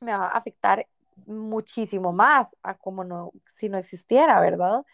me 0.00 0.12
va 0.12 0.26
a 0.26 0.38
afectar 0.38 0.86
muchísimo 1.26 2.12
más 2.12 2.56
a 2.62 2.74
como 2.76 3.04
no, 3.04 3.32
si 3.46 3.68
no 3.68 3.78
existiera, 3.78 4.40
¿verdad? 4.40 4.84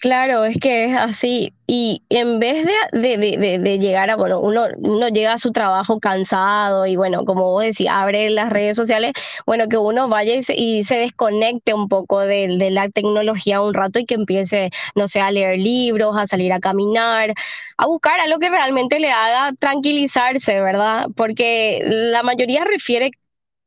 Claro, 0.00 0.44
es 0.44 0.56
que 0.58 0.86
es 0.86 0.96
así. 0.96 1.52
Y 1.66 2.02
en 2.08 2.40
vez 2.40 2.66
de, 2.66 2.98
de, 3.00 3.16
de, 3.18 3.58
de- 3.58 3.78
llegar 3.78 4.10
a, 4.10 4.16
bueno, 4.16 4.40
uno, 4.40 4.66
uno 4.78 5.08
llega 5.08 5.34
a 5.34 5.38
su 5.38 5.52
trabajo 5.52 6.00
cansado 6.00 6.86
y 6.86 6.96
bueno, 6.96 7.24
como 7.24 7.50
vos 7.52 7.62
decís, 7.62 7.86
abre 7.90 8.28
las 8.30 8.50
redes 8.50 8.76
sociales, 8.76 9.12
bueno, 9.46 9.68
que 9.68 9.76
uno 9.76 10.08
vaya 10.08 10.34
y 10.34 10.42
se, 10.42 10.54
y 10.58 10.82
se 10.84 10.96
desconecte 10.96 11.74
un 11.74 11.88
poco 11.88 12.20
de, 12.20 12.48
la 12.70 12.88
tecnología 12.88 13.60
un 13.60 13.74
rato 13.74 13.98
y 14.00 14.06
que 14.06 14.14
empiece, 14.14 14.70
no 14.96 15.06
sé, 15.08 15.20
a 15.20 15.30
leer 15.30 15.58
libros, 15.58 16.16
a 16.18 16.26
salir 16.26 16.52
a 16.52 16.58
caminar, 16.60 17.32
a 17.76 17.86
buscar 17.86 18.18
algo 18.20 18.38
que 18.38 18.48
realmente 18.50 18.98
le 18.98 19.10
haga 19.12 19.52
tranquilizarse, 19.58 20.60
¿verdad? 20.62 21.06
Porque 21.16 21.80
la 21.84 22.22
mayoría 22.22 22.64
refiere 22.64 23.10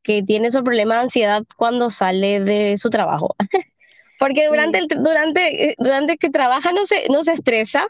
que 0.02 0.22
tiene 0.22 0.48
esos 0.48 0.62
problemas 0.64 0.98
de 0.98 1.02
ansiedad 1.04 1.44
cuando 1.56 1.90
sale 1.90 2.40
de 2.40 2.76
su 2.78 2.90
trabajo. 2.90 3.36
Porque 4.18 4.46
durante, 4.46 4.78
Sí. 4.80 4.86
el, 4.90 5.02
durante, 5.02 5.70
eh, 5.70 5.74
durante 5.78 6.16
que 6.16 6.30
trabaja 6.30 6.72
no 6.72 6.86
se, 6.86 7.06
no 7.10 7.22
se 7.22 7.32
estresa, 7.32 7.86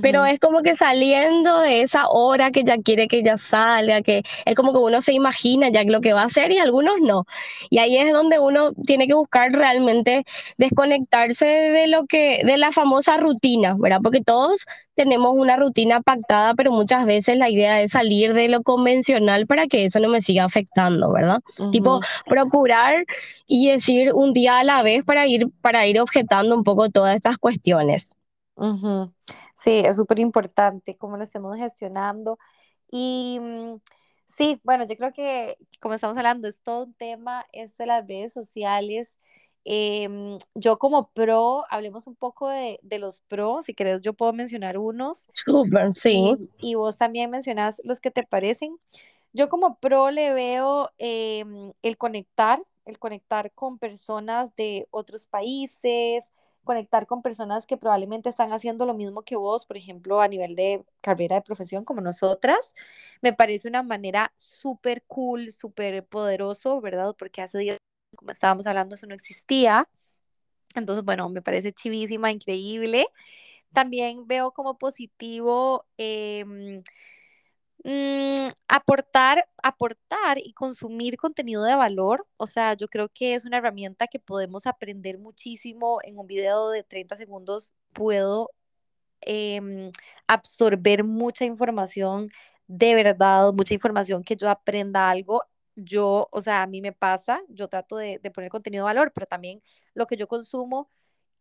pero 0.00 0.24
es 0.26 0.38
como 0.38 0.60
que 0.62 0.74
saliendo 0.74 1.60
de 1.60 1.80
esa 1.82 2.08
hora 2.08 2.50
que 2.50 2.62
ya 2.64 2.76
quiere 2.76 3.08
que 3.08 3.22
ya 3.22 3.38
salga, 3.38 4.02
que 4.02 4.22
es 4.44 4.54
como 4.54 4.72
que 4.72 4.78
uno 4.78 5.00
se 5.00 5.14
imagina 5.14 5.70
ya 5.70 5.82
lo 5.84 6.00
que 6.02 6.12
va 6.12 6.22
a 6.22 6.26
hacer 6.26 6.52
y 6.52 6.58
algunos 6.58 7.00
no. 7.00 7.24
Y 7.70 7.78
ahí 7.78 7.96
es 7.96 8.12
donde 8.12 8.38
uno 8.38 8.72
tiene 8.86 9.06
que 9.06 9.14
buscar 9.14 9.50
realmente 9.52 10.24
desconectarse 10.58 11.46
de 11.46 11.86
lo 11.86 12.06
que, 12.06 12.42
de 12.44 12.56
la 12.58 12.72
famosa 12.72 13.16
rutina, 13.16 13.76
¿verdad? 13.78 14.00
Porque 14.02 14.20
todos 14.22 14.64
tenemos 14.94 15.32
una 15.36 15.56
rutina 15.56 16.00
pactada, 16.02 16.54
pero 16.54 16.70
muchas 16.70 17.06
veces 17.06 17.36
la 17.38 17.48
idea 17.50 17.80
es 17.82 17.92
salir 17.92 18.34
de 18.34 18.48
lo 18.48 18.62
convencional 18.62 19.46
para 19.46 19.66
que 19.66 19.84
eso 19.86 20.00
no 20.00 20.08
me 20.08 20.20
siga 20.20 20.44
afectando, 20.44 21.12
¿verdad? 21.12 21.40
Tipo, 21.70 21.98
ujú, 21.98 22.06
procurar 22.28 23.04
y 23.46 23.70
decir 23.70 24.12
un 24.14 24.32
día 24.32 24.58
a 24.58 24.64
la 24.64 24.82
vez 24.82 25.04
para 25.04 25.26
ir, 25.26 25.48
para 25.60 25.86
ir 25.86 26.00
objetando 26.00 26.54
un 26.56 26.64
poco 26.64 26.90
todas 26.90 27.16
estas 27.16 27.38
cuestiones. 27.38 28.14
ujú. 28.56 29.12
Sí, 29.64 29.82
es 29.84 29.96
súper 29.96 30.18
importante 30.18 30.94
cómo 30.98 31.16
lo 31.16 31.24
estemos 31.24 31.56
gestionando. 31.56 32.38
Y 32.90 33.38
mm, 33.40 33.76
sí, 34.26 34.60
bueno, 34.62 34.86
yo 34.86 34.94
creo 34.96 35.14
que 35.14 35.56
como 35.80 35.94
estamos 35.94 36.18
hablando, 36.18 36.48
es 36.48 36.60
todo 36.60 36.84
un 36.84 36.92
tema, 36.92 37.46
es 37.50 37.74
de 37.78 37.86
las 37.86 38.06
redes 38.06 38.32
sociales. 38.34 39.18
Em, 39.64 40.36
yo 40.54 40.78
como 40.78 41.08
pro, 41.08 41.64
hablemos 41.70 42.06
un 42.06 42.14
poco 42.14 42.50
de, 42.50 42.78
de 42.82 42.98
los 42.98 43.22
pros, 43.22 43.64
si 43.64 43.72
querés 43.72 44.02
yo 44.02 44.12
puedo 44.12 44.34
mencionar 44.34 44.76
unos 44.76 45.26
Súper, 45.32 45.92
sí. 45.96 46.34
y, 46.60 46.72
y 46.72 46.74
vos 46.74 46.98
también 46.98 47.30
mencionás 47.30 47.80
los 47.84 48.00
que 48.00 48.10
te 48.10 48.22
parecen. 48.24 48.76
Yo 49.32 49.48
como 49.48 49.78
pro 49.78 50.10
le 50.10 50.34
veo 50.34 50.90
em, 50.98 51.72
el 51.80 51.96
conectar, 51.96 52.62
el 52.84 52.98
conectar 52.98 53.50
con 53.52 53.78
personas 53.78 54.54
de 54.56 54.86
otros 54.90 55.26
países, 55.26 56.30
conectar 56.64 57.06
con 57.06 57.22
personas 57.22 57.66
que 57.66 57.76
probablemente 57.76 58.30
están 58.30 58.52
haciendo 58.52 58.86
lo 58.86 58.94
mismo 58.94 59.22
que 59.22 59.36
vos, 59.36 59.66
por 59.66 59.76
ejemplo, 59.76 60.20
a 60.20 60.28
nivel 60.28 60.56
de 60.56 60.84
carrera 61.00 61.36
de 61.36 61.42
profesión 61.42 61.84
como 61.84 62.00
nosotras. 62.00 62.72
Me 63.22 63.32
parece 63.32 63.68
una 63.68 63.82
manera 63.82 64.32
súper 64.36 65.04
cool, 65.06 65.52
súper 65.52 66.04
poderoso, 66.06 66.80
¿verdad? 66.80 67.14
Porque 67.18 67.42
hace 67.42 67.58
días, 67.58 67.78
como 68.16 68.32
estábamos 68.32 68.66
hablando, 68.66 68.94
eso 68.96 69.06
no 69.06 69.14
existía. 69.14 69.88
Entonces, 70.74 71.04
bueno, 71.04 71.28
me 71.28 71.42
parece 71.42 71.72
chivísima, 71.72 72.30
increíble. 72.32 73.06
También 73.72 74.26
veo 74.26 74.52
como 74.52 74.78
positivo 74.78 75.86
em, 75.98 76.82
Mm, 77.86 78.50
aportar, 78.68 79.46
aportar 79.62 80.38
y 80.38 80.54
consumir 80.54 81.18
contenido 81.18 81.62
de 81.64 81.74
valor, 81.74 82.26
o 82.38 82.46
sea, 82.46 82.72
yo 82.74 82.88
creo 82.88 83.10
que 83.10 83.34
es 83.34 83.44
una 83.44 83.58
herramienta 83.58 84.06
que 84.06 84.18
podemos 84.18 84.66
aprender 84.66 85.18
muchísimo. 85.18 85.98
En 86.04 86.18
un 86.18 86.26
video 86.26 86.70
de 86.70 86.82
30 86.82 87.16
segundos 87.16 87.74
puedo 87.92 88.50
em, 89.22 89.90
absorber 90.28 91.04
mucha 91.04 91.44
información 91.46 92.30
de 92.68 92.94
verdad, 92.96 93.52
mucha 93.54 93.74
información 93.74 94.24
que 94.24 94.36
yo 94.36 94.50
aprenda 94.50 95.10
algo. 95.10 95.42
Yo, 95.76 96.28
o 96.32 96.42
sea, 96.42 96.62
a 96.62 96.66
mí 96.66 96.80
me 96.82 96.92
pasa, 96.92 97.42
yo 97.48 97.68
trato 97.68 97.96
de, 97.96 98.18
de 98.22 98.30
poner 98.30 98.50
contenido 98.50 98.84
de 98.84 98.94
valor, 98.94 99.12
pero 99.14 99.26
también 99.26 99.62
lo 99.94 100.06
que 100.06 100.16
yo 100.16 100.28
consumo 100.28 100.88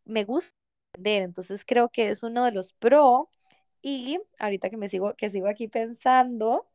me 0.05 0.23
gusta 0.25 0.51
aprender. 0.93 1.23
Entonces 1.23 1.63
creo 1.65 1.89
que 1.89 2.09
es 2.09 2.23
uno 2.23 2.45
de 2.45 2.51
los 2.51 2.73
pro. 2.73 3.29
Y 3.83 4.17
ahorita 4.39 4.69
que 4.69 4.77
me 4.77 4.89
sigo, 4.89 5.13
que 5.15 5.29
sigo 5.29 5.47
aquí 5.47 5.67
pensando, 5.67 6.65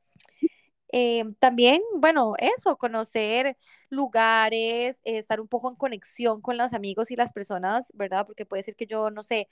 eh, 0.93 1.25
también, 1.39 1.83
bueno, 1.97 2.35
eso, 2.39 2.77
conocer 2.79 3.57
lugares, 3.91 5.01
eh, 5.05 5.19
estar 5.19 5.41
un 5.41 5.49
poco 5.49 5.71
en 5.71 5.77
conexión 5.77 6.41
con 6.43 6.57
los 6.59 6.75
amigos 6.75 7.11
y 7.11 7.17
las 7.17 7.33
personas, 7.33 7.91
¿verdad? 7.95 8.27
Porque 8.27 8.47
puede 8.47 8.63
ser 8.63 8.77
que 8.77 8.87
yo, 8.87 9.11
no 9.11 9.23
sé, 9.23 9.49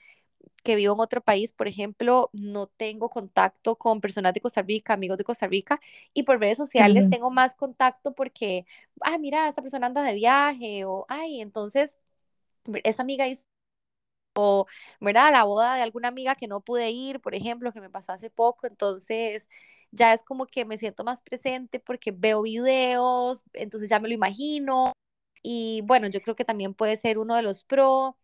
que 0.63 0.75
vivo 0.75 0.93
en 0.93 0.99
otro 0.99 1.21
país, 1.21 1.51
por 1.51 1.67
ejemplo, 1.67 2.29
no 2.33 2.67
tengo 2.67 3.09
contacto 3.09 3.75
con 3.77 4.01
personas 4.01 4.33
de 4.33 4.41
Costa 4.41 4.61
Rica, 4.61 4.93
amigos 4.93 5.17
de 5.17 5.23
Costa 5.25 5.47
Rica, 5.47 5.79
y 6.13 6.23
por 6.23 6.39
redes 6.39 6.57
sociales 6.57 7.09
tengo 7.09 7.31
más 7.31 7.55
contacto 7.55 8.13
porque, 8.13 8.65
ah, 9.01 9.17
mira, 9.17 9.49
esta 9.49 9.61
persona 9.63 9.87
anda 9.87 10.03
de 10.03 10.13
viaje, 10.13 10.85
o, 10.85 11.05
ay, 11.09 11.41
entonces, 11.41 11.97
esta 12.83 13.01
amiga 13.03 13.27
hizo 13.27 13.47
¿verdad? 15.01 15.31
La 15.31 15.43
boda 15.43 15.75
de 15.75 15.81
alguna 15.81 16.09
amiga 16.09 16.35
que 16.35 16.47
no 16.47 16.61
pude 16.61 16.89
ir, 16.91 17.19
por 17.21 17.35
ejemplo, 17.35 17.73
que 17.73 17.81
me 17.81 17.89
pasó 17.89 18.11
hace 18.13 18.29
poco, 18.29 18.67
entonces 18.67 19.47
ya 19.91 20.13
es 20.13 20.23
como 20.23 20.45
que 20.47 20.65
me 20.65 20.77
siento 20.77 21.03
más 21.03 21.21
presente 21.21 21.79
porque 21.79 22.11
veo 22.11 22.41
videos, 22.43 23.43
entonces 23.53 23.89
ya 23.89 23.99
me 23.99 24.07
lo 24.09 24.13
imagino 24.13 24.93
y 25.43 25.81
bueno, 25.85 26.07
yo 26.07 26.21
creo 26.21 26.35
que 26.35 26.45
también 26.45 26.73
puede 26.73 26.97
ser 26.97 27.17
uno 27.19 27.35
de 27.35 27.41
los 27.43 27.63
pro, 27.63 28.17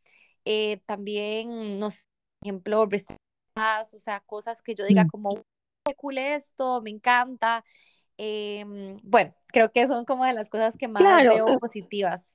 eh, 0.45 0.77
también, 0.85 1.79
no 1.79 1.91
sé, 1.91 2.05
por 2.39 2.47
ejemplo, 2.49 2.85
recetas, 2.85 3.93
o 3.93 3.99
sea, 3.99 4.19
cosas 4.21 4.61
que 4.61 4.75
yo 4.75 4.85
diga 4.85 5.05
Mm. 5.05 5.07
como, 5.07 5.35
qué 5.85 5.95
cool 5.95 6.17
esto, 6.17 6.81
me 6.81 6.89
encanta, 6.89 7.63
em, 8.17 8.97
bueno, 9.03 9.35
creo 9.47 9.71
que 9.71 9.87
son 9.87 10.05
como 10.05 10.25
de 10.25 10.33
las 10.33 10.49
cosas 10.49 10.77
que 10.77 10.87
más 10.87 11.25
Claro, 11.25 11.29
veo 11.29 11.57
positivas. 11.59 12.33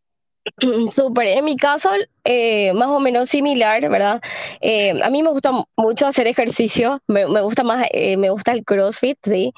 Súper, 0.91 1.27
en 1.39 1.45
mi 1.45 1.57
caso, 1.57 1.91
eh, 2.25 2.73
más 2.75 2.89
o 2.89 3.01
menos 3.01 3.29
similar, 3.31 3.89
¿verdad? 3.89 4.21
Eh, 4.61 5.01
a 5.03 5.11
mí 5.11 5.23
me 5.23 5.31
gusta 5.31 5.53
mucho 5.77 6.07
hacer 6.07 6.27
ejercicio, 6.27 7.01
me, 7.07 7.27
me 7.29 7.41
gusta 7.43 7.63
más, 7.63 7.87
eh, 7.93 8.17
me 8.17 8.31
gusta 8.31 8.53
el 8.53 8.65
CrossFit, 8.65 9.19
¿sí? 9.25 9.53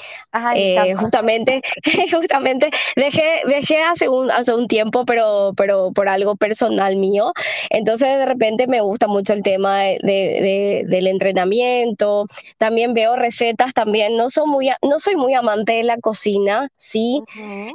Justamente, 0.99 1.63
justamente 2.13 2.71
dejé, 2.97 3.43
dejé 3.47 3.83
hace 3.83 4.09
un, 4.09 4.31
hace 4.31 4.55
un 4.55 4.69
tiempo, 4.69 5.05
pero, 5.07 5.53
pero 5.57 5.93
por 5.93 6.09
algo 6.09 6.37
personal 6.37 6.97
mío. 6.97 7.33
Entonces, 7.71 8.09
de 8.19 8.27
repente 8.27 8.67
me 8.67 8.81
gusta 8.81 9.07
mucho 9.09 9.33
el 9.33 9.43
tema 9.43 9.81
de, 9.83 9.99
de- 10.03 10.85
del 10.89 11.07
entrenamiento. 11.09 12.27
También 12.59 12.95
veo 12.95 13.17
recetas, 13.17 13.75
también 13.75 14.17
no 14.17 14.31
soy 14.31 14.47
muy, 14.49 14.71
no 14.83 14.99
soy 15.01 15.17
muy 15.17 15.35
amante 15.35 15.75
de 15.75 15.85
la 15.85 15.99
cocina, 15.99 16.69
sí, 16.79 17.23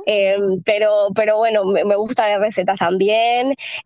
eh, 0.05 0.35
pero, 0.65 1.09
pero 1.15 1.37
bueno, 1.37 1.65
me, 1.65 1.83
me 1.85 1.95
gusta 1.95 2.25
ver 2.27 2.39
recetas 2.39 2.77
también. 2.79 3.04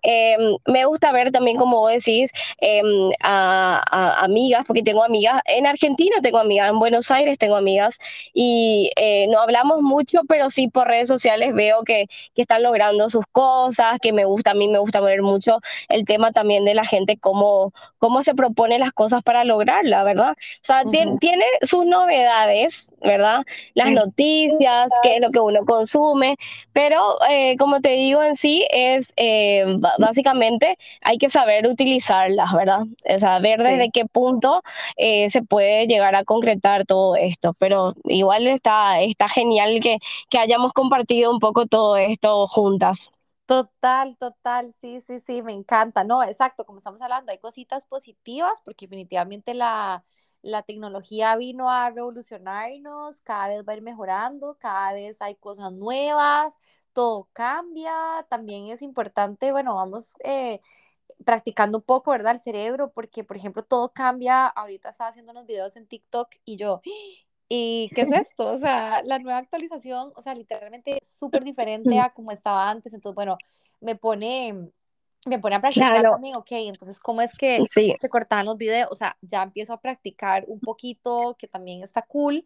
Eh, 0.04 0.38
me 0.66 0.86
gusta 0.86 1.12
ver 1.12 1.32
también, 1.32 1.58
como 1.58 1.80
vos 1.80 1.92
decís, 1.92 2.32
eh, 2.62 2.82
a, 3.22 3.82
a 3.92 4.24
amigas, 4.24 4.64
porque 4.66 4.84
tengo 4.84 5.04
amigas, 5.04 5.42
en 5.46 5.66
Argentina 5.68 6.16
tengo 6.22 6.40
amigas, 6.40 6.70
en 6.70 6.80
Buenos 6.80 7.12
Aires 7.12 7.38
tengo 7.38 7.56
amigas, 7.56 7.98
y 8.34 8.92
eh, 8.98 9.28
no 9.30 9.40
hablamos 9.42 9.82
mucho, 9.82 10.22
pero 10.28 10.50
sí 10.50 10.68
por 10.70 10.88
redes 10.88 11.08
sociales 11.08 11.54
veo 11.54 11.84
que, 11.84 12.06
que 12.36 12.42
están 12.42 12.64
logrando 12.64 13.10
sus 13.10 13.26
cosas, 13.32 14.00
que 14.02 14.14
me 14.14 14.26
gusta, 14.26 14.52
a 14.52 14.54
mí 14.54 14.68
me 14.68 14.80
gusta 14.80 15.02
ver 15.02 15.22
mucho 15.22 15.60
el 15.90 16.06
tema 16.06 16.32
también 16.32 16.66
de 16.66 16.74
la 16.74 16.86
gente, 16.86 17.18
cómo, 17.18 17.74
cómo 17.98 18.24
se 18.24 18.36
propone 18.36 18.80
las 18.80 18.92
cosas 18.94 19.24
para 19.24 19.44
lograrla, 19.44 20.04
¿verdad? 20.04 20.32
O 20.32 20.36
sea, 20.62 20.84
tien- 20.86 21.10
ujú. 21.10 21.20
tiene 21.20 21.46
sus 21.62 21.86
novedades, 21.86 22.94
¿verdad? 23.02 23.44
Las 23.74 23.92
noticias, 23.92 25.00
qué 25.02 25.16
es 25.16 25.22
lo 25.22 25.32
que 25.32 25.40
uno 25.40 25.66
consume, 25.66 26.36
pero 26.74 27.18
eh, 27.30 27.56
como 27.58 27.82
te 27.82 27.90
digo 27.92 28.24
en 28.24 28.36
sí, 28.36 28.66
es 28.70 28.99
eh, 29.18 29.66
ba- 29.80 29.94
básicamente 30.00 30.78
hay 31.02 31.18
que 31.18 31.30
saber 31.30 31.68
utilizarlas, 31.68 32.54
¿verdad? 32.54 32.82
O 33.16 33.20
sea, 33.20 33.40
ver 33.40 33.62
Sí. 33.66 33.74
desde 33.74 33.92
qué 33.92 34.06
punto 34.06 34.62
eh, 34.98 35.30
se 35.30 35.42
puede 35.44 35.88
llegar 35.88 36.16
a 36.16 36.24
concretar 36.26 36.86
todo 36.86 37.16
esto, 37.16 37.54
pero 37.60 37.94
igual 38.06 38.48
está, 38.48 39.02
está 39.02 39.28
genial 39.30 39.80
que, 39.82 39.98
que 40.30 40.40
hayamos 40.40 40.74
compartido 40.74 41.32
un 41.32 41.40
poco 41.40 41.66
todo 41.68 41.98
esto 41.98 42.48
juntas. 42.48 43.12
Total, 43.46 44.16
total, 44.18 44.74
sí, 44.74 45.02
sí, 45.02 45.20
sí, 45.20 45.42
me 45.42 45.54
encanta. 45.54 46.04
No, 46.04 46.22
exacto, 46.22 46.66
como 46.66 46.78
estamos 46.78 47.02
hablando, 47.02 47.32
hay 47.32 47.40
cositas 47.40 47.84
positivas 47.86 48.62
porque 48.64 48.86
definitivamente 48.86 49.56
la, 49.56 50.06
la 50.44 50.62
tecnología 50.62 51.36
vino 51.36 51.68
a 51.72 51.90
revolucionarnos, 51.90 53.22
cada 53.22 53.48
vez 53.48 53.64
va 53.68 53.74
a 53.74 53.76
ir 53.78 53.82
mejorando, 53.82 54.56
cada 54.60 54.94
vez 54.94 55.18
hay 55.22 55.34
cosas 55.36 55.72
nuevas, 55.74 56.58
todo 57.00 57.30
cambia. 57.32 57.94
También 58.30 58.68
es 58.68 58.82
importante, 58.82 59.54
bueno, 59.54 59.74
vamos 59.74 60.12
eh, 60.22 60.60
practicando 61.24 61.78
un 61.78 61.84
poco, 61.86 62.12
¿verdad? 62.12 62.34
El 62.34 62.42
cerebro, 62.42 62.92
porque, 62.92 63.24
por 63.24 63.38
ejemplo, 63.38 63.64
todo 63.64 63.94
cambia. 63.94 64.48
Ahorita 64.48 64.90
estaba 64.90 65.10
haciendo 65.10 65.32
unos 65.32 65.46
videos 65.46 65.78
en 65.78 65.88
TikTok 65.88 66.28
y 66.44 66.58
yo, 66.58 66.82
¿y 67.48 67.90
qué 67.96 68.02
es 68.02 68.12
esto? 68.36 68.52
O 68.52 68.58
sea, 68.58 69.02
la 69.04 69.18
nueva 69.18 69.38
actualización, 69.38 70.12
o 70.14 70.22
sea, 70.22 70.36
literalmente 70.36 71.00
súper 71.02 71.46
diferente 71.46 71.98
a 71.98 72.10
como 72.10 72.34
estaba 72.34 72.70
antes. 72.70 72.94
Entonces, 72.94 73.16
bueno, 73.16 73.38
me 73.80 73.96
pone, 73.96 74.70
me 75.26 75.40
pone 75.40 75.56
a 75.56 75.62
practicar 75.62 75.92
Claro, 75.92 76.12
también, 76.12 76.36
ok, 76.36 76.52
entonces, 76.52 77.00
¿cómo 77.00 77.22
es 77.22 77.32
que 77.34 77.64
sí, 77.72 77.96
se 77.98 78.10
cortaban 78.10 78.46
los 78.46 78.58
videos? 78.58 78.90
O 78.92 78.96
sea, 78.96 79.16
ya 79.22 79.42
empiezo 79.42 79.72
a 79.72 79.80
practicar 79.80 80.44
un 80.48 80.60
poquito, 80.60 81.38
que 81.40 81.48
también 81.48 81.82
está 81.82 82.02
cool. 82.02 82.46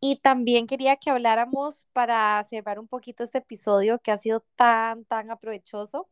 Y 0.00 0.16
también 0.16 0.66
quería 0.66 0.96
que 0.96 1.10
habláramos 1.10 1.86
para 1.92 2.42
cerrar 2.44 2.78
un 2.78 2.88
poquito 2.88 3.24
este 3.24 3.38
episodio 3.38 3.98
que 4.00 4.12
ha 4.12 4.18
sido 4.18 4.44
tan, 4.56 5.04
tan 5.06 5.30
aprovechoso 5.30 6.08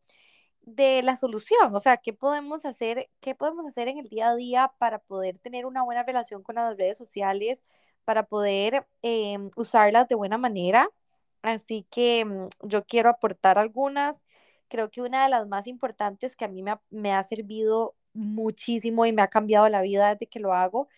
de 0.62 1.02
la 1.02 1.16
solución, 1.16 1.74
o 1.74 1.80
sea, 1.80 1.98
¿qué 1.98 2.12
podemos 2.14 2.64
hacer, 2.64 3.10
qué 3.20 3.34
podemos 3.34 3.66
hacer 3.66 3.88
en 3.88 3.98
el 3.98 4.08
día 4.08 4.30
a 4.30 4.36
día 4.36 4.72
para 4.78 4.98
poder 4.98 5.38
tener 5.38 5.66
una 5.66 5.82
buena 5.82 6.04
relación 6.04 6.42
con 6.42 6.56
las 6.56 6.76
redes 6.76 6.96
sociales, 6.96 7.64
para 8.04 8.24
poder 8.24 8.86
eh, 9.02 9.38
usarlas 9.56 10.08
de 10.08 10.14
buena 10.14 10.38
manera? 10.38 10.88
Así 11.42 11.86
que 11.90 12.24
mm, 12.24 12.48
yo 12.62 12.84
quiero 12.86 13.10
aportar 13.10 13.58
algunas. 13.58 14.22
Creo 14.68 14.90
que 14.90 15.02
una 15.02 15.24
de 15.24 15.30
las 15.30 15.46
más 15.48 15.66
importantes 15.66 16.36
que 16.36 16.44
a 16.46 16.48
mí 16.48 16.62
me 16.62 16.72
ha, 16.72 16.82
me 16.90 17.12
ha 17.12 17.22
servido 17.24 17.94
muchísimo 18.14 19.06
y 19.06 19.12
me 19.12 19.22
ha 19.22 19.28
cambiado 19.28 19.68
la 19.68 19.82
vida 19.82 20.10
desde 20.14 20.28
que 20.28 20.40
lo 20.40 20.54
hago 20.54 20.88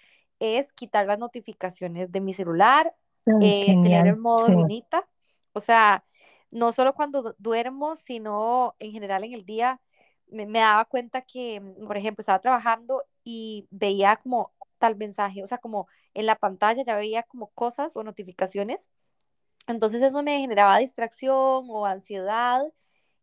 es 0.41 0.73
quitar 0.73 1.07
las 1.07 1.19
notificaciones 1.19 2.13
de 2.13 2.21
mi 2.21 2.35
celular, 2.35 2.95
eh, 3.41 3.79
tener 3.83 4.07
el 4.07 4.17
modo 4.17 4.49
sí. 4.49 4.53
lunita, 4.53 5.09
o 5.53 5.61
sea, 5.61 6.05
no 6.53 6.73
solo 6.73 6.95
cuando 6.95 7.23
du- 7.23 7.35
duermo, 7.39 7.97
sino 7.97 8.75
en 8.79 8.93
general 8.93 9.25
en 9.25 9.35
el 9.35 9.45
día, 9.47 9.81
me, 10.29 10.47
me 10.47 10.61
daba 10.61 10.85
cuenta 10.87 11.23
que, 11.23 11.61
mm, 11.61 11.87
por 11.87 11.97
ejemplo, 11.97 12.21
estaba 12.23 12.41
trabajando 12.41 13.05
y 13.25 13.67
veía 13.71 14.17
como 14.17 14.53
tal 14.79 14.97
mensaje, 14.97 15.43
o 15.43 15.47
sea, 15.47 15.59
como 15.59 15.89
en 16.15 16.27
la 16.27 16.37
pantalla 16.37 16.83
ya 16.85 16.97
veía 16.97 17.23
como 17.25 17.49
cosas 17.53 17.97
o 17.97 18.05
notificaciones. 18.05 18.89
Entonces 19.67 20.03
eso 20.03 20.23
me 20.23 20.39
generaba 20.41 20.79
distracción 20.79 21.67
o 21.71 21.87
ansiedad 21.87 22.65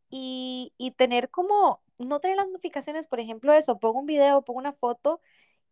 y, 0.10 0.73
y 0.78 0.91
tener 0.91 1.30
como, 1.32 1.82
no 1.99 2.19
tener 2.19 2.38
las 2.38 2.47
notificaciones, 2.49 3.08
por 3.08 3.19
ejemplo, 3.19 3.54
eso, 3.54 3.80
pongo 3.80 3.99
un 4.02 4.06
video, 4.08 4.43
pongo 4.43 4.60
una 4.60 4.73
foto 4.73 5.21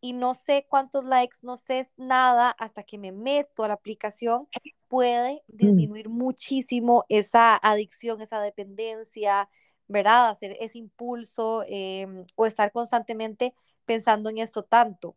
y 0.02 0.14
no 0.14 0.34
sé 0.36 0.66
cuántos 0.70 1.06
likes, 1.06 1.40
no 1.44 1.58
sé 1.58 1.88
nada 1.98 2.52
hasta 2.52 2.84
que 2.84 2.98
me 2.98 3.12
meto 3.12 3.64
a 3.64 3.68
la 3.70 3.76
aplicación, 3.76 4.48
puede 4.88 5.44
Mm. 5.64 5.88
disminuir 5.88 6.10
muchísimo 6.10 7.06
esa 7.10 7.56
adicción, 7.58 8.22
esa 8.22 8.42
dependencia, 8.42 9.50
¿verdad? 9.88 10.30
Hacer 10.32 10.58
ese 10.60 10.78
impulso 10.80 11.64
em, 11.68 12.26
o 12.36 12.46
estar 12.46 12.72
constantemente 12.72 13.54
pensando 13.86 14.30
en 14.30 14.40
esto 14.40 14.64
tanto. 14.64 15.16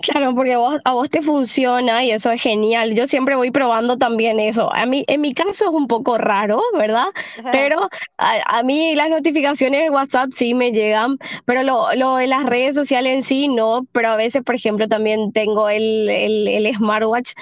Claro, 0.00 0.34
porque 0.34 0.54
a 0.54 0.58
vos, 0.58 0.80
a 0.84 0.94
vos 0.94 1.10
te 1.10 1.20
funciona 1.20 2.02
y 2.02 2.12
eso 2.12 2.30
es 2.30 2.40
genial. 2.40 2.94
Yo 2.94 3.06
siempre 3.06 3.36
voy 3.36 3.50
probando 3.50 3.98
también 3.98 4.40
eso. 4.40 4.72
A 4.74 4.86
mí, 4.86 5.04
en 5.06 5.20
mi 5.20 5.34
caso 5.34 5.50
es 5.66 5.70
un 5.70 5.86
poco 5.86 6.16
raro, 6.16 6.62
¿verdad? 6.78 7.08
Pero 7.50 7.90
a, 8.16 8.58
a 8.58 8.62
mí 8.62 8.94
las 8.94 9.10
notificaciones 9.10 9.82
de 9.82 9.90
WhatsApp 9.90 10.30
sí 10.34 10.54
me 10.54 10.72
llegan, 10.72 11.18
pero 11.44 11.62
lo, 11.62 11.94
lo 11.94 12.16
de 12.16 12.26
las 12.26 12.44
redes 12.44 12.74
sociales 12.74 13.12
en 13.16 13.22
sí 13.22 13.48
no. 13.48 13.86
Pero 13.92 14.08
a 14.08 14.16
veces, 14.16 14.42
por 14.42 14.54
ejemplo, 14.54 14.88
también 14.88 15.30
tengo 15.32 15.68
el, 15.68 16.08
el, 16.08 16.48
el 16.48 16.74
smartwatch 16.74 17.32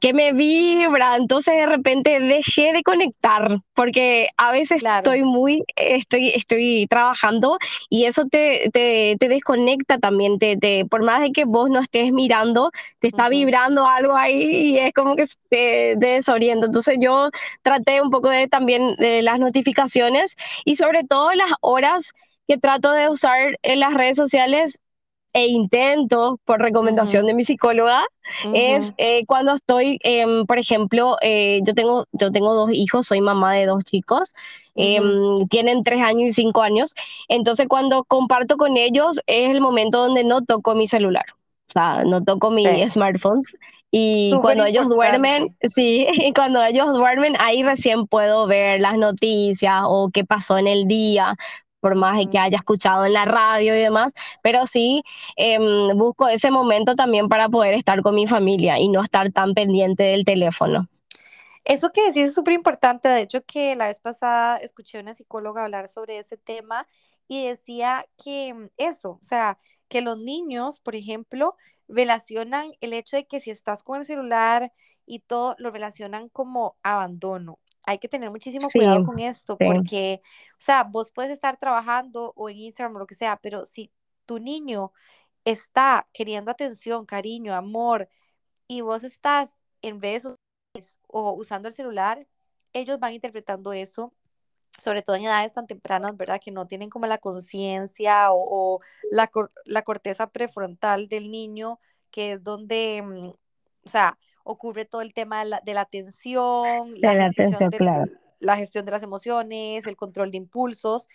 que 0.00 0.12
me 0.14 0.32
vibra, 0.32 1.16
entonces 1.16 1.54
de 1.54 1.66
repente 1.66 2.18
dejé 2.18 2.72
de 2.72 2.82
conectar, 2.82 3.58
porque 3.74 4.28
a 4.36 4.50
veces 4.50 4.80
Claro. 4.80 4.98
estoy 4.98 5.22
muy, 5.22 5.62
estoy, 5.76 6.30
estoy 6.30 6.86
trabajando 6.88 7.58
y 7.88 8.04
eso 8.06 8.24
te, 8.26 8.70
te, 8.72 9.16
te 9.20 9.28
desconecta 9.28 9.98
también, 9.98 10.38
te, 10.38 10.56
te, 10.56 10.84
por 10.86 11.02
más 11.04 11.20
de 11.20 11.30
que 11.32 11.44
vos 11.44 11.70
no 11.70 11.78
estés 11.80 12.12
mirando, 12.12 12.70
te 12.98 13.08
está 13.08 13.28
vibrando 13.28 13.86
algo 13.86 14.16
ahí 14.16 14.72
y 14.72 14.78
es 14.78 14.92
como 14.92 15.14
que 15.14 15.24
te, 15.48 15.96
te 16.00 16.06
desorienta. 16.06 16.66
Entonces 16.66 16.96
yo 17.00 17.30
traté 17.62 18.00
un 18.02 18.10
poco 18.10 18.28
de 18.28 18.48
también 18.48 18.96
de 18.96 19.22
las 19.22 19.38
notificaciones 19.38 20.36
y 20.64 20.76
sobre 20.76 21.04
todo 21.04 21.32
las 21.34 21.52
horas 21.60 22.12
que 22.48 22.58
trato 22.58 22.92
de 22.92 23.08
usar 23.08 23.58
en 23.62 23.80
las 23.80 23.94
redes 23.94 24.16
sociales 24.16 24.80
e 25.32 25.46
intento, 25.46 26.38
por 26.44 26.60
recomendación 26.60 27.26
de 27.26 27.34
mi 27.34 27.44
psicóloga, 27.44 28.04
es 28.52 28.92
eh, 28.98 29.24
cuando 29.26 29.54
estoy, 29.54 29.98
em, 30.02 30.44
por 30.46 30.58
ejemplo, 30.58 31.16
eh, 31.22 31.60
yo, 31.64 31.74
tengo, 31.74 32.06
yo 32.12 32.30
tengo 32.30 32.54
dos 32.54 32.70
hijos, 32.72 33.06
soy 33.06 33.20
mamá 33.20 33.54
de 33.54 33.66
dos 33.66 33.82
chicos, 33.84 34.34
em, 34.74 35.46
tienen 35.48 35.82
tres 35.82 36.02
años 36.02 36.30
y 36.30 36.32
cinco 36.32 36.62
años, 36.62 36.94
entonces 37.28 37.66
cuando 37.68 38.04
comparto 38.04 38.56
con 38.56 38.76
ellos 38.76 39.20
es 39.26 39.50
el 39.50 39.60
momento 39.60 39.98
donde 39.98 40.24
no 40.24 40.42
toco 40.42 40.74
mi 40.74 40.86
celular, 40.86 41.24
o 41.68 41.72
sea, 41.72 42.04
no 42.04 42.22
toco 42.22 42.50
mi 42.50 42.66
sí. 42.66 42.90
smartphone. 42.90 43.42
Y 43.94 44.30
Súper 44.30 44.40
cuando 44.40 44.64
ellos 44.64 44.88
duermen, 44.88 45.54
sí, 45.62 46.06
y 46.10 46.32
cuando 46.32 46.62
ellos 46.64 46.94
duermen, 46.94 47.36
ahí 47.38 47.62
recién 47.62 48.06
puedo 48.06 48.46
ver 48.46 48.80
las 48.80 48.96
noticias 48.96 49.82
o 49.84 50.08
qué 50.10 50.24
pasó 50.24 50.56
en 50.56 50.66
el 50.66 50.88
día, 50.88 51.36
por 51.82 51.96
más 51.96 52.16
de 52.16 52.28
que 52.28 52.38
haya 52.38 52.58
escuchado 52.58 53.04
en 53.04 53.12
la 53.12 53.24
radio 53.24 53.74
y 53.74 53.80
demás, 53.80 54.14
pero 54.40 54.66
sí 54.66 55.02
em, 55.36 55.88
busco 55.98 56.28
ese 56.28 56.52
momento 56.52 56.94
también 56.94 57.28
para 57.28 57.48
poder 57.48 57.74
estar 57.74 58.02
con 58.02 58.14
mi 58.14 58.28
familia 58.28 58.78
y 58.78 58.88
no 58.88 59.02
estar 59.02 59.32
tan 59.32 59.52
pendiente 59.52 60.04
del 60.04 60.24
teléfono. 60.24 60.88
Eso 61.64 61.90
que 61.90 62.02
decís 62.02 62.28
es 62.28 62.34
súper 62.34 62.54
importante. 62.54 63.08
De 63.08 63.22
hecho, 63.22 63.44
que 63.44 63.74
la 63.74 63.88
vez 63.88 63.98
pasada 63.98 64.56
escuché 64.58 64.98
a 64.98 65.00
una 65.02 65.14
psicóloga 65.14 65.64
hablar 65.64 65.88
sobre 65.88 66.18
ese 66.18 66.36
tema 66.36 66.86
y 67.26 67.46
decía 67.46 68.06
que 68.22 68.54
mm, 68.54 68.68
eso, 68.76 69.18
o 69.20 69.24
sea, 69.24 69.58
que 69.88 70.02
los 70.02 70.18
niños, 70.18 70.78
por 70.78 70.94
ejemplo, 70.94 71.56
relacionan 71.88 72.72
el 72.80 72.92
hecho 72.92 73.16
de 73.16 73.26
que 73.26 73.40
si 73.40 73.50
estás 73.50 73.82
con 73.82 73.98
el 73.98 74.04
celular 74.04 74.72
y 75.04 75.18
todo, 75.20 75.56
lo 75.58 75.70
relacionan 75.72 76.28
como 76.28 76.76
abandono. 76.82 77.58
Hay 77.84 77.98
que 77.98 78.08
tener 78.08 78.30
muchísimo 78.30 78.68
Sí, 78.68 78.78
cuidado 78.78 79.02
con 79.02 79.18
esto 79.18 79.56
sí. 79.58 79.66
porque, 79.66 80.20
o 80.52 80.60
sea, 80.60 80.84
vos 80.84 81.10
puedes 81.10 81.32
estar 81.32 81.58
trabajando 81.58 82.32
o 82.36 82.48
en 82.48 82.58
Instagram 82.58 82.96
o 82.96 82.98
lo 83.00 83.06
que 83.06 83.14
sea, 83.14 83.36
pero 83.38 83.66
si 83.66 83.92
tu 84.26 84.38
niño 84.38 84.92
está 85.44 86.08
queriendo 86.12 86.50
atención, 86.50 87.06
cariño, 87.06 87.54
amor, 87.54 88.08
y 88.68 88.80
vos 88.82 89.04
estás 89.04 89.56
en 89.82 90.00
redes 90.00 90.22
sociales 90.22 91.00
o 91.08 91.32
usando 91.34 91.68
el 91.68 91.74
celular, 91.74 92.26
ellos 92.72 92.98
van 93.00 93.14
interpretando 93.14 93.72
eso 93.72 94.12
sobre 94.78 95.02
todo 95.02 95.16
en 95.16 95.24
edades 95.24 95.52
tan 95.52 95.66
tempranas, 95.66 96.16
¿verdad? 96.16 96.40
Que 96.42 96.50
no 96.50 96.66
tienen 96.66 96.90
como 96.90 97.06
la 97.06 97.18
conciencia 97.18 98.32
o, 98.32 98.76
o 98.76 98.80
la, 99.10 99.28
cor- 99.28 99.52
la 99.64 99.82
corteza 99.82 100.30
prefrontal 100.30 101.08
del 101.08 101.30
niño, 101.30 101.78
que 102.10 102.32
es 102.32 102.42
donde, 102.44 103.02
mm, 103.04 103.28
o 103.86 103.88
sea, 103.88 104.18
ocurre 104.44 104.84
todo 104.84 105.02
el 105.02 105.14
tema 105.14 105.40
de 105.40 105.50
la, 105.50 105.60
de 105.64 105.74
la 105.74 105.82
atención, 105.82 106.94
De 106.94 107.00
la 107.00 107.14
la 107.14 107.24
gestión 107.26 107.46
atención, 107.46 107.70
claro. 107.70 108.00
del, 108.06 108.18
la 108.40 108.56
gestión 108.56 108.84
de 108.84 108.92
las 108.92 109.02
emociones, 109.02 109.86
el 109.86 109.96
control 109.96 110.30
de 110.30 110.38
impulsos, 110.38 111.08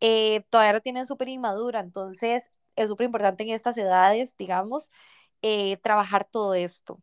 eh, 0.00 0.42
todavía 0.50 0.72
lo 0.72 0.80
tienen 0.80 1.06
súper 1.06 1.28
inmadura, 1.28 1.80
entonces 1.80 2.44
es 2.76 2.88
súper 2.88 3.04
importante 3.04 3.42
en 3.42 3.50
estas 3.50 3.76
edades, 3.76 4.34
digamos, 4.38 4.90
eh, 5.42 5.76
trabajar 5.82 6.24
todo 6.24 6.54
esto. 6.54 6.98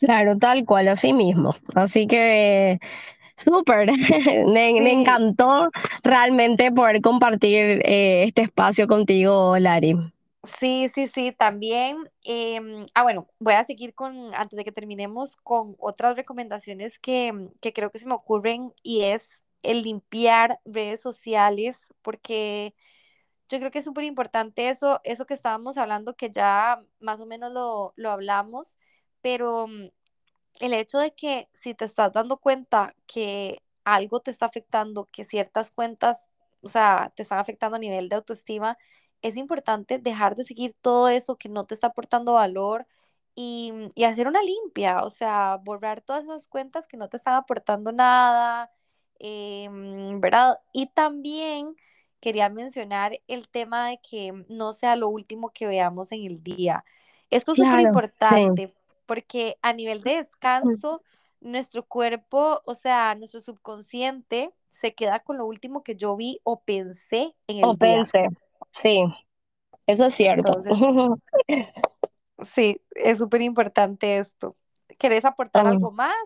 Claro, 0.00 0.36
tal 0.38 0.64
cual, 0.64 0.88
así 0.88 1.12
mismo. 1.12 1.54
Así 1.74 2.06
que 2.06 2.78
súper, 3.36 3.90
me, 4.46 4.92
encantó 4.92 5.70
realmente 6.02 6.72
poder 6.72 7.00
compartir 7.00 7.82
eh, 7.84 8.24
este 8.24 8.42
espacio 8.42 8.86
contigo, 8.86 9.58
Lari. 9.58 9.96
Sí, 10.60 10.88
sí, 10.94 11.06
sí, 11.08 11.32
también. 11.32 12.08
em, 12.24 12.86
ah, 12.94 13.02
bueno, 13.02 13.28
voy 13.40 13.54
a 13.54 13.64
seguir 13.64 13.94
con, 13.94 14.34
antes 14.34 14.56
de 14.56 14.64
que 14.64 14.72
terminemos, 14.72 15.36
con 15.36 15.74
otras 15.78 16.16
recomendaciones 16.16 16.98
que, 16.98 17.32
mm, 17.32 17.48
que 17.60 17.72
creo 17.72 17.90
que 17.90 17.98
se 17.98 18.06
me 18.06 18.14
ocurren 18.14 18.72
y 18.82 19.02
es 19.02 19.42
el 19.62 19.82
limpiar 19.82 20.60
redes 20.64 21.00
sociales, 21.00 21.76
porque 22.02 22.74
yo 23.48 23.58
creo 23.58 23.70
que 23.72 23.80
es 23.80 23.84
súper 23.86 24.04
importante 24.04 24.68
eso, 24.70 25.00
eso 25.04 25.26
que 25.26 25.34
estábamos 25.34 25.78
hablando, 25.78 26.16
que 26.16 26.30
ya 26.30 26.82
más 27.00 27.20
o 27.20 27.26
menos 27.26 27.52
lo, 27.52 27.92
lo 27.96 28.10
hablamos, 28.12 28.78
pero 29.22 29.68
mm, 29.68 29.88
el 30.60 30.74
hecho 30.74 30.98
de 30.98 31.14
que 31.14 31.48
si 31.52 31.74
te 31.74 31.84
estás 31.84 32.12
dando 32.12 32.38
cuenta 32.38 32.94
que 33.06 33.62
algo 33.84 34.20
te 34.20 34.30
está 34.30 34.46
afectando, 34.46 35.06
que 35.12 35.24
ciertas 35.24 35.70
cuentas, 35.70 36.30
o 36.62 36.68
sea, 36.68 37.12
te 37.16 37.22
están 37.22 37.38
afectando 37.38 37.76
a 37.76 37.80
nivel 37.80 38.08
de 38.08 38.16
autoestima, 38.16 38.76
es 39.22 39.36
importante 39.36 39.98
dejar 39.98 40.36
de 40.36 40.44
seguir 40.44 40.74
todo 40.80 41.08
eso 41.08 41.36
que 41.36 41.48
no 41.48 41.64
te 41.64 41.74
está 41.74 41.88
aportando 41.88 42.34
valor 42.34 42.86
y, 43.34 43.72
y 43.94 44.04
hacer 44.04 44.26
una 44.28 44.42
limpia, 44.42 45.04
o 45.04 45.10
sea, 45.10 45.56
borrar 45.62 46.00
todas 46.00 46.24
esas 46.24 46.48
cuentas 46.48 46.86
que 46.86 46.96
no 46.96 47.08
te 47.08 47.16
están 47.16 47.34
aportando 47.34 47.92
nada, 47.92 48.70
em, 49.18 50.20
¿verdad? 50.20 50.58
Y 50.72 50.86
también 50.88 51.76
quería 52.20 52.48
mencionar 52.48 53.20
el 53.28 53.48
tema 53.48 53.88
de 53.90 54.00
que 54.00 54.32
no 54.48 54.72
sea 54.72 54.96
lo 54.96 55.08
último 55.08 55.50
que 55.50 55.66
veamos 55.66 56.12
en 56.12 56.24
el 56.24 56.42
día. 56.42 56.84
Esto 57.30 57.52
es 57.52 57.58
súper 57.58 57.80
Claro, 57.80 57.80
sí, 57.80 57.86
importante 57.86 58.74
porque 59.08 59.56
a 59.62 59.72
nivel 59.72 60.02
de 60.02 60.16
descanso, 60.16 61.02
nuestro 61.40 61.82
cuerpo, 61.86 62.60
o 62.66 62.74
sea, 62.74 63.14
nuestro 63.14 63.40
subconsciente 63.40 64.52
se 64.68 64.94
queda 64.94 65.20
con 65.20 65.38
lo 65.38 65.46
último 65.46 65.82
que 65.82 65.96
yo 65.96 66.14
vi 66.14 66.40
o 66.44 66.60
pensé 66.60 67.34
en 67.46 67.64
o 67.64 67.72
el 67.72 67.78
día. 67.78 68.04
pensé, 68.04 68.28
sí, 68.82 69.04
eso 69.86 70.06
es 70.06 70.14
cierto. 70.14 70.52
Entonces, 70.58 70.72
sí, 72.54 72.80
es 72.90 73.18
súper 73.18 73.42
importante 73.42 74.18
esto. 74.18 74.56
¿Querés 74.98 75.24
aportar 75.24 75.66
algo 75.66 75.92
más? 75.92 76.16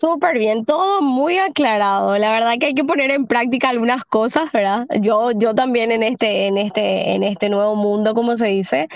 Súper 0.00 0.36
bien, 0.36 0.64
todo 0.64 1.00
muy 1.00 1.38
aclarado. 1.38 2.18
La 2.18 2.32
verdad 2.32 2.54
que 2.58 2.66
hay 2.66 2.74
que 2.74 2.82
poner 2.82 3.12
en 3.12 3.28
práctica 3.28 3.68
algunas 3.68 4.04
cosas, 4.04 4.50
¿verdad? 4.50 4.84
Yo, 5.00 5.30
yo 5.30 5.54
también 5.54 5.92
en 5.92 6.02
este, 6.02 6.48
en 6.48 6.58
este, 6.58 7.12
en 7.14 7.22
este 7.22 7.48
nuevo 7.48 7.76
mundo, 7.76 8.12
como 8.12 8.36
se 8.36 8.48
dice, 8.48 8.88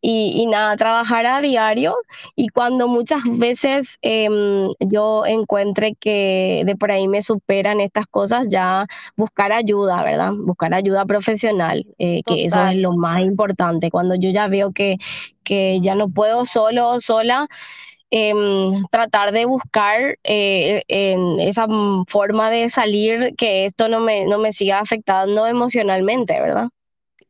y, 0.00 0.32
y 0.36 0.46
nada, 0.46 0.74
trabajar 0.78 1.26
a 1.26 1.42
diario 1.42 1.96
y 2.34 2.48
cuando 2.48 2.88
muchas 2.88 3.20
veces 3.26 3.98
em, 4.00 4.70
yo 4.80 5.26
encuentre 5.26 5.94
que 6.00 6.62
de 6.64 6.76
por 6.76 6.92
ahí 6.92 7.08
me 7.08 7.20
superan 7.20 7.80
estas 7.82 8.06
cosas, 8.06 8.48
ya 8.48 8.86
buscar 9.16 9.52
ayuda, 9.52 10.02
¿verdad? 10.02 10.32
Buscar 10.34 10.72
ayuda 10.72 11.04
profesional, 11.04 11.84
eh, 11.98 12.22
que 12.24 12.46
eso 12.46 12.64
es 12.64 12.76
lo 12.76 12.92
más 12.96 13.20
importante. 13.20 13.90
Cuando 13.90 14.14
yo 14.14 14.30
ya 14.30 14.46
veo 14.48 14.72
que, 14.72 14.96
que 15.44 15.78
ya 15.82 15.94
no 15.94 16.08
puedo 16.08 16.46
solo 16.46 16.88
o 16.88 17.00
sola 17.00 17.48
em, 18.10 18.84
tratar 18.90 19.32
de 19.32 19.44
buscar 19.44 20.18
eh, 20.24 20.82
en 20.88 21.40
esa 21.40 21.66
forma 22.08 22.50
de 22.50 22.70
salir 22.70 23.34
que 23.36 23.66
esto 23.66 23.88
no 23.88 24.00
me, 24.00 24.26
no 24.26 24.38
me 24.38 24.52
siga 24.52 24.80
afectando 24.80 25.46
emocionalmente, 25.46 26.40
¿verdad? 26.40 26.68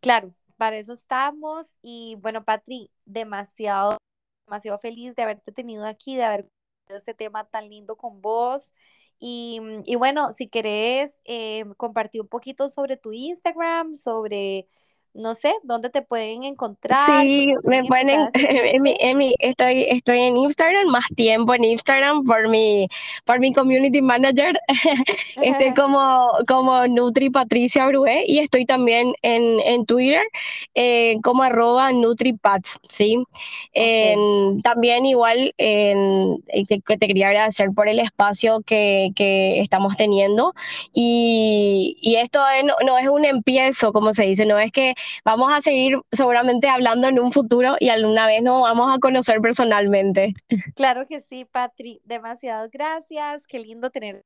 Claro, 0.00 0.34
para 0.56 0.76
eso 0.76 0.92
estamos. 0.92 1.66
Y 1.82 2.16
bueno, 2.20 2.44
Patri, 2.44 2.90
demasiado, 3.04 3.98
demasiado 4.46 4.78
feliz 4.78 5.14
de 5.14 5.22
haberte 5.22 5.52
tenido 5.52 5.86
aquí, 5.86 6.16
de 6.16 6.24
haber 6.24 6.42
compartido 6.44 6.98
este 6.98 7.14
tema 7.14 7.44
tan 7.48 7.68
lindo 7.68 7.96
con 7.96 8.20
vos. 8.20 8.74
Y, 9.18 9.60
y 9.84 9.96
bueno, 9.96 10.32
si 10.32 10.48
querés 10.48 11.18
eh, 11.24 11.64
compartir 11.76 12.20
un 12.22 12.28
poquito 12.28 12.68
sobre 12.68 12.96
tu 12.96 13.12
Instagram, 13.12 13.96
sobre, 13.96 14.68
no 15.14 15.34
sé, 15.34 15.54
dónde 15.64 15.90
te 15.90 16.02
pueden 16.02 16.44
encontrar, 16.44 17.32
por 17.34 17.46
Sí, 17.46 17.54
me 17.64 17.84
quieren 17.84 17.86
empezar 17.86 18.20
ponen 18.24 18.28
a 18.28 18.32
en 18.32 18.80
mi, 18.82 18.96
seguirte. 18.96 18.98
en 18.98 19.18
mi, 19.18 19.34
estoy, 19.40 19.84
estoy 19.90 20.20
en 20.20 20.38
Instagram, 20.38 20.86
más 20.88 21.04
tiempo 21.14 21.52
en 21.54 21.64
Instagram 21.64 22.24
por 22.24 22.48
mi, 22.48 22.88
por 23.26 23.40
mi 23.40 23.52
community 23.52 24.00
manager. 24.00 24.58
Estoy 25.42 25.74
como, 25.74 26.30
como 26.48 26.86
Nutri 26.86 27.28
Patricia 27.28 27.86
Brué 27.86 28.24
y 28.26 28.38
estoy 28.38 28.64
también 28.64 29.12
en, 29.20 29.60
en 29.60 29.84
Twitter 29.84 30.22
eh, 30.74 31.16
como 31.22 31.42
arroba 31.42 31.92
NutriPats, 31.92 32.78
¿sí? 32.88 33.22
En- 33.72 34.62
también 34.62 35.06
igual 35.06 35.52
en, 35.58 36.42
eh, 36.48 36.64
te 36.66 36.98
quería 37.06 37.28
agradecer 37.28 37.70
por 37.74 37.88
el 37.88 37.98
espacio 37.98 38.62
que, 38.66 39.10
que 39.14 39.60
estamos 39.60 39.96
teniendo 39.96 40.54
y, 40.92 41.96
y 42.00 42.16
esto 42.16 42.40
es- 42.48 42.64
no, 42.64 42.74
no 42.84 42.98
es 42.98 43.08
un 43.08 43.24
empiezo, 43.24 43.92
como 43.92 44.12
se 44.14 44.24
dice, 44.24 44.46
no 44.46 44.58
es 44.58 44.72
que 44.72 44.94
Vamos 45.24 45.52
a 45.52 45.60
seguir 45.60 45.98
seguramente 46.12 46.68
hablando 46.68 47.08
en 47.08 47.18
un 47.18 47.32
futuro 47.32 47.76
y 47.80 47.88
alguna 47.88 48.26
vez 48.26 48.42
nos 48.42 48.62
vamos 48.62 48.94
a 48.94 48.98
conocer 48.98 49.40
personalmente. 49.40 50.34
Claro 50.74 51.06
que 51.06 51.20
sí, 51.20 51.44
Patri, 51.44 52.00
demasiadas 52.04 52.70
gracias. 52.70 53.46
Qué 53.46 53.58
lindo 53.58 53.90
tener 53.90 54.24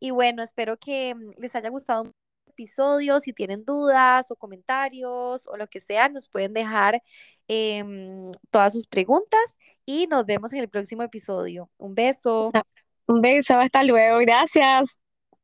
Y 0.00 0.10
bueno, 0.10 0.42
espero 0.42 0.76
que 0.76 1.14
mm, 1.14 1.30
les 1.38 1.54
haya 1.54 1.68
gustado 1.70 2.04
el 2.04 2.12
episodio. 2.48 3.20
Si 3.20 3.32
tienen 3.32 3.64
dudas 3.64 4.30
o 4.30 4.36
comentarios 4.36 5.46
o 5.46 5.56
lo 5.56 5.66
que 5.68 5.80
sea, 5.80 6.08
nos 6.08 6.28
pueden 6.28 6.52
dejar 6.52 7.02
em, 7.48 8.30
todas 8.50 8.72
sus 8.72 8.86
preguntas 8.86 9.58
y 9.84 10.06
nos 10.06 10.24
vemos 10.26 10.52
en 10.52 10.60
el 10.60 10.68
próximo 10.68 11.02
episodio. 11.02 11.70
Un 11.78 11.94
beso. 11.94 12.50
Un 13.06 13.20
beso, 13.22 13.58
hasta 13.58 13.82
luego, 13.84 14.18
gracias. 14.18 14.98